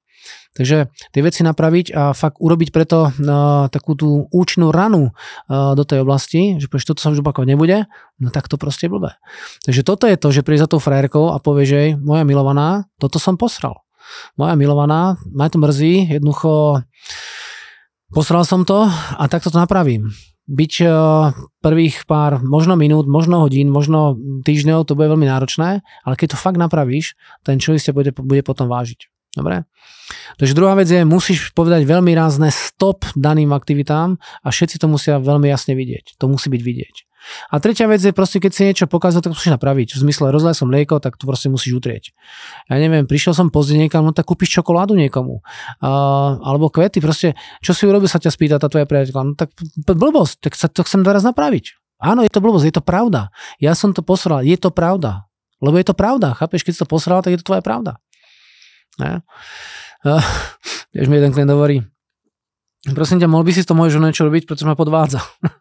Takže 0.54 0.92
tie 1.16 1.22
veci 1.26 1.42
napraviť 1.42 1.88
a 1.98 2.14
fakt 2.14 2.38
urobiť 2.38 2.70
preto 2.70 3.10
uh, 3.10 3.12
takú 3.74 3.98
tú 3.98 4.30
účinnú 4.30 4.70
ranu 4.70 5.10
uh, 5.10 5.74
do 5.74 5.82
tej 5.82 6.06
oblasti, 6.06 6.62
že 6.62 6.70
povieš, 6.70 6.94
toto 6.94 7.02
sa 7.02 7.10
už 7.10 7.26
opakovať 7.26 7.48
nebude, 7.50 7.90
no 8.22 8.30
tak 8.30 8.46
to 8.46 8.62
proste 8.62 8.86
je 8.86 8.94
blbé. 8.94 9.18
Takže 9.66 9.82
toto 9.82 10.06
je 10.06 10.18
to, 10.20 10.28
že 10.30 10.46
príde 10.46 10.62
za 10.62 10.70
tou 10.70 10.78
frajerkou 10.78 11.34
a 11.34 11.42
povie, 11.42 11.66
že 11.66 11.80
moja 11.98 12.22
milovaná, 12.22 12.86
toto 13.02 13.18
som 13.18 13.34
posral. 13.34 13.82
Moja 14.38 14.54
milovaná, 14.54 15.18
ma 15.32 15.50
to 15.50 15.58
mrzí, 15.58 16.14
jednoducho 16.20 16.84
posral 18.14 18.46
som 18.46 18.62
to 18.68 18.86
a 18.92 19.24
takto 19.26 19.50
to 19.50 19.58
napravím 19.58 20.12
byť 20.50 20.74
eh, 20.82 20.92
prvých 21.62 22.06
pár, 22.10 22.42
možno 22.42 22.74
minút, 22.80 23.06
možno 23.06 23.46
hodín, 23.46 23.70
možno 23.70 24.18
týždňov, 24.46 24.90
to 24.90 24.98
bude 24.98 25.12
veľmi 25.12 25.28
náročné, 25.28 25.82
ale 25.82 26.14
keď 26.18 26.34
to 26.36 26.42
fakt 26.42 26.58
napravíš, 26.58 27.14
ten 27.46 27.62
človek 27.62 27.82
sa 27.82 27.92
bude, 27.94 28.12
bude 28.16 28.42
potom 28.42 28.66
vážiť. 28.66 29.12
Dobre? 29.32 29.64
Takže 30.36 30.52
druhá 30.52 30.76
vec 30.76 30.92
je, 30.92 31.08
musíš 31.08 31.56
povedať 31.56 31.88
veľmi 31.88 32.12
rázne 32.12 32.52
stop 32.52 33.08
daným 33.16 33.56
aktivitám 33.56 34.20
a 34.20 34.48
všetci 34.52 34.76
to 34.76 34.92
musia 34.92 35.24
veľmi 35.24 35.48
jasne 35.48 35.72
vidieť. 35.72 36.20
To 36.20 36.28
musí 36.28 36.52
byť 36.52 36.62
vidieť. 36.62 36.96
A 37.50 37.62
tretia 37.62 37.86
vec 37.86 38.02
je 38.02 38.14
proste, 38.14 38.42
keď 38.42 38.52
si 38.52 38.62
niečo 38.66 38.86
pokazal, 38.90 39.22
tak 39.22 39.38
musíš 39.38 39.54
napraviť. 39.54 39.94
V 39.94 40.00
zmysle 40.10 40.34
rozlej 40.34 40.58
som 40.58 40.68
mlieko, 40.68 40.98
tak 40.98 41.16
to 41.16 41.30
proste 41.30 41.48
musíš 41.54 41.78
utrieť. 41.78 42.14
Ja 42.68 42.82
neviem, 42.82 43.06
prišiel 43.06 43.38
som 43.38 43.54
pozde 43.54 43.78
niekam, 43.78 44.04
no 44.04 44.12
tak 44.12 44.26
kúpiš 44.26 44.62
čokoládu 44.62 44.98
niekomu. 44.98 45.46
Uh, 45.80 46.42
alebo 46.42 46.74
kvety, 46.74 47.00
proste, 47.00 47.38
čo 47.62 47.78
si 47.78 47.86
urobil, 47.86 48.10
sa 48.10 48.18
ťa 48.18 48.32
spýta 48.34 48.56
tá 48.58 48.68
tvoja 48.68 48.90
priateľka. 48.90 49.22
No 49.22 49.34
tak 49.38 49.54
blbosť, 49.86 50.42
tak 50.42 50.54
sa 50.58 50.68
to 50.68 50.82
chcem 50.82 51.06
teraz 51.06 51.22
napraviť. 51.22 51.78
Áno, 52.02 52.26
je 52.26 52.34
to 52.34 52.42
blbosť, 52.42 52.66
je 52.66 52.76
to 52.82 52.84
pravda. 52.84 53.30
Ja 53.62 53.78
som 53.78 53.94
to 53.94 54.02
posral, 54.02 54.42
je 54.42 54.58
to 54.58 54.74
pravda. 54.74 55.30
Lebo 55.62 55.78
je 55.78 55.86
to 55.86 55.94
pravda, 55.94 56.34
chápeš, 56.34 56.66
keď 56.66 56.74
si 56.74 56.82
to 56.82 56.90
posral, 56.90 57.22
tak 57.22 57.38
je 57.38 57.40
to 57.46 57.54
tvoja 57.54 57.62
pravda. 57.62 58.02
Ne? 58.98 59.22
Uh, 60.02 60.18
mi 61.10 61.16
jeden 61.22 61.30
klient 61.30 61.54
hovorí, 61.54 61.86
prosím 62.98 63.22
ťa, 63.22 63.30
mohol 63.30 63.46
by 63.46 63.54
si 63.54 63.62
to 63.62 63.78
môj 63.78 63.94
niečo 64.02 64.26
robiť, 64.26 64.50
pretože 64.50 64.66
ma 64.66 64.74
podvádza. 64.74 65.22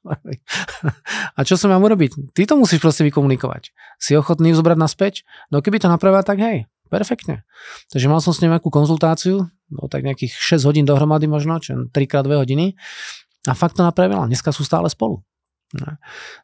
A 1.36 1.40
čo 1.44 1.60
som 1.60 1.68
mám 1.68 1.84
urobiť? 1.84 2.32
Ty 2.32 2.42
to 2.48 2.54
musíš 2.56 2.80
proste 2.80 3.04
vykomunikovať. 3.04 3.72
Si 4.00 4.16
ochotný 4.16 4.56
zobrať 4.56 4.78
naspäť? 4.80 5.14
No 5.52 5.60
keby 5.60 5.80
to 5.80 5.92
napravia, 5.92 6.24
tak 6.24 6.40
hej, 6.40 6.66
perfektne. 6.88 7.44
Takže 7.92 8.08
mal 8.08 8.24
som 8.24 8.32
s 8.32 8.40
ním 8.40 8.56
nejakú 8.56 8.72
konzultáciu, 8.72 9.46
no 9.48 9.82
tak 9.92 10.04
nejakých 10.04 10.32
6 10.32 10.64
hodín 10.64 10.84
dohromady 10.88 11.28
možno, 11.28 11.60
čo 11.60 11.88
3 11.88 11.92
x 11.92 12.12
2 12.24 12.40
hodiny. 12.40 12.74
A 13.48 13.52
fakt 13.56 13.76
to 13.76 13.84
napravila. 13.84 14.28
Dneska 14.28 14.52
sú 14.52 14.64
stále 14.64 14.88
spolu. 14.92 15.24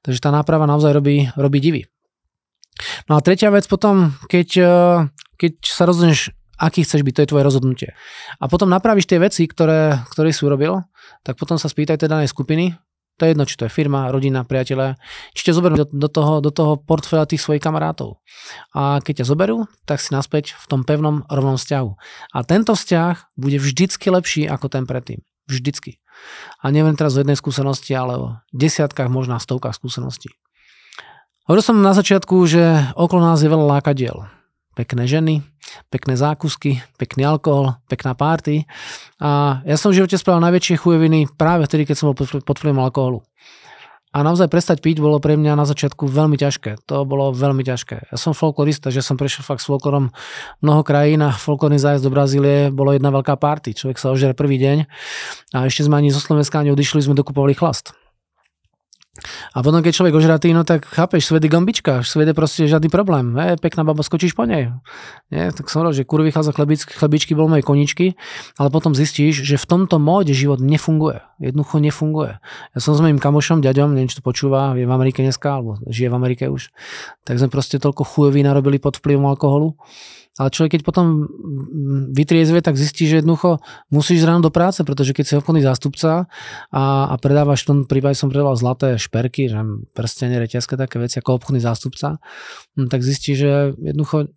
Takže 0.07 0.23
tá 0.23 0.31
náprava 0.31 0.65
naozaj 0.71 0.95
robí, 0.95 1.29
robí 1.35 1.59
divy. 1.59 1.83
No 3.09 3.17
a 3.17 3.25
tretia 3.25 3.49
vec 3.51 3.67
potom, 3.67 4.15
keď, 4.29 4.49
eh, 4.61 4.99
keď 5.41 5.53
sa 5.65 5.89
rozhodneš, 5.89 6.31
aký 6.57 6.85
chceš 6.85 7.05
byť, 7.05 7.13
to 7.13 7.23
je 7.25 7.31
tvoje 7.33 7.45
rozhodnutie. 7.45 7.91
A 8.41 8.45
potom 8.49 8.69
napravíš 8.69 9.09
tie 9.09 9.21
veci, 9.21 9.45
ktoré, 9.45 10.01
ktoré 10.13 10.33
si 10.33 10.45
urobil, 10.45 10.85
tak 11.25 11.37
potom 11.37 11.61
sa 11.61 11.69
spýtaj 11.69 12.01
tej 12.01 12.09
danej 12.09 12.33
skupiny, 12.33 12.77
to 13.17 13.25
je 13.25 13.33
jedno, 13.33 13.49
či 13.49 13.57
to 13.57 13.65
je 13.65 13.73
firma, 13.73 14.13
rodina, 14.13 14.45
priateľe. 14.45 15.01
Či 15.33 15.49
ťa 15.49 15.57
zoberú 15.57 15.75
do, 15.81 15.87
do, 15.89 16.09
toho, 16.13 16.45
do 16.45 16.53
toho 16.53 16.77
portfólia 16.77 17.25
tých 17.25 17.41
svojich 17.41 17.65
kamarátov. 17.65 18.21
A 18.77 19.01
keď 19.01 19.25
ťa 19.25 19.31
zoberú, 19.33 19.65
tak 19.89 20.05
si 20.05 20.13
naspäť 20.13 20.53
v 20.53 20.65
tom 20.69 20.81
pevnom 20.85 21.25
rovnom 21.33 21.57
vzťahu. 21.57 21.91
A 22.37 22.39
tento 22.45 22.77
vzťah 22.77 23.33
bude 23.41 23.57
vždycky 23.57 24.13
lepší 24.13 24.43
ako 24.45 24.69
ten 24.69 24.85
predtým. 24.85 25.25
Vždycky. 25.49 26.05
A 26.61 26.69
neviem 26.69 26.93
teraz 26.93 27.17
o 27.17 27.21
jednej 27.25 27.41
skúsenosti, 27.41 27.97
ale 27.97 28.15
o 28.21 28.27
desiatkách, 28.53 29.09
možná 29.09 29.41
stovkách 29.41 29.81
skúseností. 29.81 30.29
Hovoril 31.49 31.65
som 31.65 31.81
na 31.81 31.97
začiatku, 31.97 32.37
že 32.45 32.93
okolo 32.99 33.23
nás 33.33 33.41
je 33.41 33.49
veľa 33.49 33.79
lákadiel 33.79 34.29
pekné 34.77 35.09
ženy, 35.09 35.41
pekné 35.91 36.15
zákusky, 36.17 36.83
pekný 36.99 37.27
alkohol, 37.27 37.79
pekná 37.91 38.15
párty. 38.17 38.67
A 39.23 39.63
ja 39.65 39.77
som 39.79 39.93
v 39.93 40.03
živote 40.03 40.19
spravil 40.19 40.45
najväčšie 40.45 40.81
chujoviny 40.81 41.31
práve 41.35 41.67
vtedy, 41.67 41.89
keď 41.89 41.97
som 41.97 42.07
bol 42.11 42.17
pod 42.23 42.57
vplyvom 42.57 42.83
alkoholu. 42.83 43.21
A 44.17 44.25
naozaj 44.25 44.49
prestať 44.49 44.81
piť 44.81 44.97
bolo 44.97 45.21
pre 45.21 45.37
mňa 45.37 45.61
na 45.61 45.69
začiatku 45.69 46.09
veľmi 46.09 46.41
ťažké. 46.41 46.89
To 46.89 47.05
bolo 47.05 47.37
veľmi 47.37 47.61
ťažké. 47.61 48.09
Ja 48.09 48.17
som 48.17 48.33
folklorista, 48.33 48.89
že 48.89 49.05
som 49.05 49.21
prešiel 49.21 49.45
fakt 49.45 49.61
s 49.61 49.69
folklorom 49.69 50.09
mnoho 50.65 50.81
krajín 50.81 51.21
a 51.21 51.37
folklorný 51.37 51.77
zájazd 51.77 52.09
do 52.09 52.15
Brazílie 52.17 52.73
bolo 52.73 52.97
jedna 52.97 53.13
veľká 53.13 53.37
party. 53.37 53.77
Človek 53.77 54.01
sa 54.01 54.09
ožere 54.09 54.33
prvý 54.33 54.57
deň 54.57 54.89
a 55.53 55.69
ešte 55.69 55.85
sme 55.85 56.01
ani 56.01 56.09
zo 56.09 56.25
Slovenska 56.25 56.65
neodišli, 56.65 57.05
sme 57.05 57.13
dokupovali 57.13 57.53
chlast. 57.53 57.93
A 59.53 59.65
potom, 59.65 59.81
keď 59.81 59.93
človek 59.97 60.15
ožratý, 60.17 60.53
no 60.53 60.63
tak 60.63 60.85
chápeš, 60.87 61.29
svet 61.29 61.45
je 61.45 61.51
gombička, 61.51 62.05
svet 62.05 62.29
je 62.29 62.35
proste 62.37 62.69
žiadny 62.69 62.93
problém. 62.93 63.33
E, 63.37 63.57
pekná 63.57 63.83
baba, 63.83 64.05
skočíš 64.05 64.37
po 64.37 64.45
nej. 64.45 64.73
Nie? 65.33 65.51
Tak 65.53 65.69
som 65.73 65.83
hovoril, 65.83 65.97
že 65.97 66.05
kurvy 66.05 66.31
chádza 66.31 66.53
chlebičky, 66.53 66.93
chlebičky 66.95 67.33
bol 67.33 67.49
moje 67.49 67.65
koničky, 67.65 68.15
ale 68.61 68.69
potom 68.69 68.93
zistíš, 68.93 69.43
že 69.43 69.57
v 69.57 69.67
tomto 69.67 69.97
móde 69.97 70.37
život 70.37 70.61
nefunguje. 70.61 71.25
Jednoducho 71.41 71.77
nefunguje. 71.81 72.33
Ja 72.73 72.79
som 72.79 72.97
s 72.97 73.01
mojím 73.01 73.21
kamošom, 73.21 73.65
ďaďom, 73.65 73.97
neviem, 73.97 74.09
či 74.09 74.21
to 74.21 74.25
počúva, 74.25 74.77
je 74.77 74.85
v 74.85 74.93
Amerike 74.93 75.25
dneska, 75.25 75.61
alebo 75.61 75.81
žije 75.89 76.09
v 76.13 76.17
Amerike 76.17 76.45
už. 76.49 76.71
Tak 77.25 77.41
sme 77.41 77.49
proste 77.49 77.81
toľko 77.81 78.05
chujoví 78.05 78.45
narobili 78.45 78.81
pod 78.81 79.01
vplyvom 79.01 79.27
alkoholu 79.29 79.77
ale 80.37 80.53
človek, 80.53 80.77
keď 80.77 80.83
potom 80.85 81.25
vytriezve, 82.13 82.61
tak 82.61 82.77
zistí, 82.77 83.09
že 83.09 83.25
jednoducho 83.25 83.65
musíš 83.89 84.29
ráno 84.29 84.45
do 84.45 84.53
práce, 84.53 84.85
pretože 84.85 85.17
keď 85.17 85.25
si 85.25 85.35
obchodný 85.41 85.65
zástupca 85.65 86.29
a, 86.69 86.85
a 87.09 87.15
predávaš, 87.17 87.65
v 87.65 87.69
tom 87.73 87.79
prípade 87.89 88.21
som 88.21 88.29
predával 88.29 88.57
zlaté 88.61 89.01
šperky, 89.01 89.49
že 89.49 89.57
prstenie, 89.97 90.37
reťazke, 90.37 90.77
také 90.77 91.01
veci 91.01 91.17
ako 91.17 91.41
obchodný 91.41 91.65
zástupca, 91.65 92.21
hm, 92.77 92.93
tak 92.93 93.01
zistí, 93.01 93.33
že 93.33 93.73
jednoducho 93.81 94.29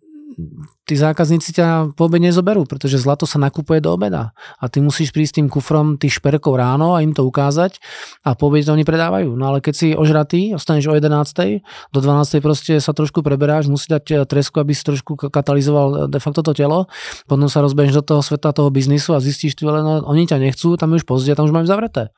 tí 0.86 0.94
zákazníci 0.98 1.54
ťa 1.54 1.94
po 1.94 2.10
obede 2.10 2.30
nezoberú, 2.30 2.66
pretože 2.66 2.98
zlato 2.98 3.26
sa 3.26 3.38
nakupuje 3.38 3.78
do 3.78 3.94
obeda 3.94 4.34
a 4.58 4.64
ty 4.66 4.82
musíš 4.82 5.14
prísť 5.14 5.38
tým 5.38 5.46
kufrom 5.46 5.94
tých 5.98 6.18
šperkov 6.18 6.58
ráno 6.58 6.98
a 6.98 7.02
im 7.02 7.14
to 7.14 7.22
ukázať 7.22 7.78
a 8.26 8.34
po 8.34 8.50
obede 8.50 8.66
to 8.66 8.74
oni 8.74 8.82
predávajú. 8.82 9.34
No 9.38 9.54
ale 9.54 9.62
keď 9.62 9.74
si 9.74 9.86
ožratý, 9.94 10.54
ostaneš 10.58 10.90
o 10.90 10.94
11. 10.98 11.62
do 11.94 11.98
12. 12.02 12.42
proste 12.42 12.72
sa 12.82 12.90
trošku 12.90 13.22
preberáš, 13.22 13.70
musí 13.70 13.86
dať 13.90 14.04
eh, 14.10 14.16
tresku, 14.26 14.58
aby 14.58 14.74
si 14.74 14.82
trošku 14.82 15.30
katalizoval 15.30 15.88
eh, 15.88 15.98
de 16.10 16.18
facto 16.18 16.42
to 16.42 16.52
telo, 16.54 16.90
potom 17.30 17.46
sa 17.46 17.62
rozbehneš 17.62 18.02
do 18.02 18.04
toho 18.04 18.22
sveta 18.24 18.50
toho 18.50 18.70
biznisu 18.74 19.14
a 19.14 19.22
zistíš, 19.22 19.54
že 19.54 19.66
no, 19.66 20.02
oni 20.06 20.26
ťa 20.26 20.42
nechcú, 20.42 20.74
tam 20.74 20.94
už 20.94 21.06
pozde, 21.06 21.34
tam 21.38 21.46
už 21.46 21.54
majú 21.54 21.66
zavreté. 21.70 22.10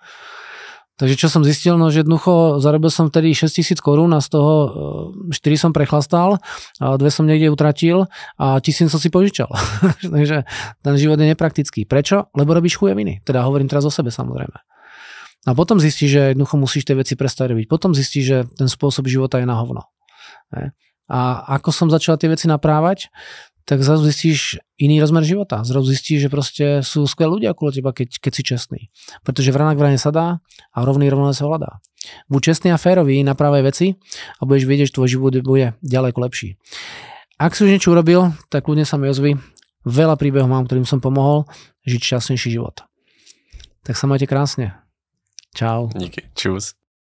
Takže 1.02 1.18
čo 1.18 1.26
som 1.26 1.42
zistil, 1.42 1.74
no 1.74 1.90
že 1.90 2.06
jednoducho 2.06 2.62
zarobil 2.62 2.86
som 2.86 3.10
vtedy 3.10 3.34
6 3.34 3.50
tisíc 3.50 3.82
korún 3.82 4.14
a 4.14 4.22
z 4.22 4.38
toho 4.38 4.54
4 5.34 5.34
e, 5.34 5.58
som 5.58 5.74
prechlastal, 5.74 6.38
a 6.78 6.94
dve 6.94 7.10
som 7.10 7.26
niekde 7.26 7.50
utratil 7.50 8.06
a 8.38 8.62
tisíc 8.62 8.86
som 8.86 9.02
si 9.02 9.10
požičal. 9.10 9.50
Takže 10.14 10.46
ten 10.78 10.94
život 10.94 11.18
je 11.18 11.26
nepraktický. 11.26 11.90
Prečo? 11.90 12.30
Lebo 12.38 12.54
robíš 12.54 12.78
chujeviny. 12.78 13.26
Teda 13.26 13.42
hovorím 13.42 13.66
teraz 13.66 13.82
o 13.82 13.90
sebe 13.90 14.14
samozrejme. 14.14 14.54
A 15.42 15.50
potom 15.58 15.82
zistíš, 15.82 16.14
že 16.14 16.22
jednoducho 16.38 16.54
musíš 16.54 16.86
tie 16.86 16.94
veci 16.94 17.18
prestať 17.18 17.50
robiť. 17.50 17.66
Potom 17.66 17.98
zistíš, 17.98 18.22
že 18.22 18.38
ten 18.54 18.70
spôsob 18.70 19.10
života 19.10 19.42
je 19.42 19.46
na 19.50 19.58
hovno. 19.58 19.82
A 21.10 21.20
ako 21.58 21.74
som 21.74 21.90
začal 21.90 22.14
tie 22.14 22.30
veci 22.30 22.46
naprávať, 22.46 23.10
tak 23.64 23.82
zrazu 23.82 24.06
zistíš 24.10 24.58
iný 24.78 24.98
rozmer 24.98 25.22
života. 25.22 25.62
Zrazu 25.62 25.94
zistíš, 25.94 26.26
že 26.26 26.28
proste 26.28 26.66
sú 26.82 27.06
skvelí 27.06 27.38
ľudia 27.38 27.54
okolo 27.54 27.70
teba, 27.70 27.90
keď, 27.94 28.18
keď 28.18 28.32
si 28.34 28.42
čestný. 28.42 28.80
Pretože 29.22 29.54
v 29.54 29.58
ranách 29.58 29.78
v 29.78 29.84
rane 29.86 29.98
sa 29.98 30.10
a 30.12 30.78
rovný 30.82 31.06
rovno 31.08 31.30
sa 31.30 31.46
hľadá. 31.46 31.78
Buď 32.26 32.52
čestný 32.52 32.74
a 32.74 32.78
férový, 32.78 33.22
napravaj 33.22 33.62
veci 33.62 33.94
a 34.38 34.42
budeš 34.42 34.66
vedieť, 34.66 34.86
že 34.90 34.96
tvoj 34.98 35.08
život 35.08 35.32
bude 35.46 35.78
ďaleko 35.80 36.18
lepší. 36.18 36.58
Ak 37.38 37.54
si 37.54 37.66
už 37.66 37.74
niečo 37.74 37.94
urobil, 37.94 38.34
tak 38.50 38.66
ľudne 38.66 38.86
sa 38.86 38.98
mi 38.98 39.06
ozvi. 39.10 39.38
Veľa 39.82 40.14
príbehov 40.14 40.50
mám, 40.50 40.66
ktorým 40.66 40.86
som 40.86 41.02
pomohol 41.02 41.46
žiť 41.86 42.00
šťastnejší 42.02 42.54
život. 42.54 42.86
Tak 43.82 43.98
sa 43.98 44.06
majte 44.06 44.30
krásne. 44.30 44.78
Čau. 45.54 45.90
Díky. 45.94 46.30
Čus. 46.38 46.81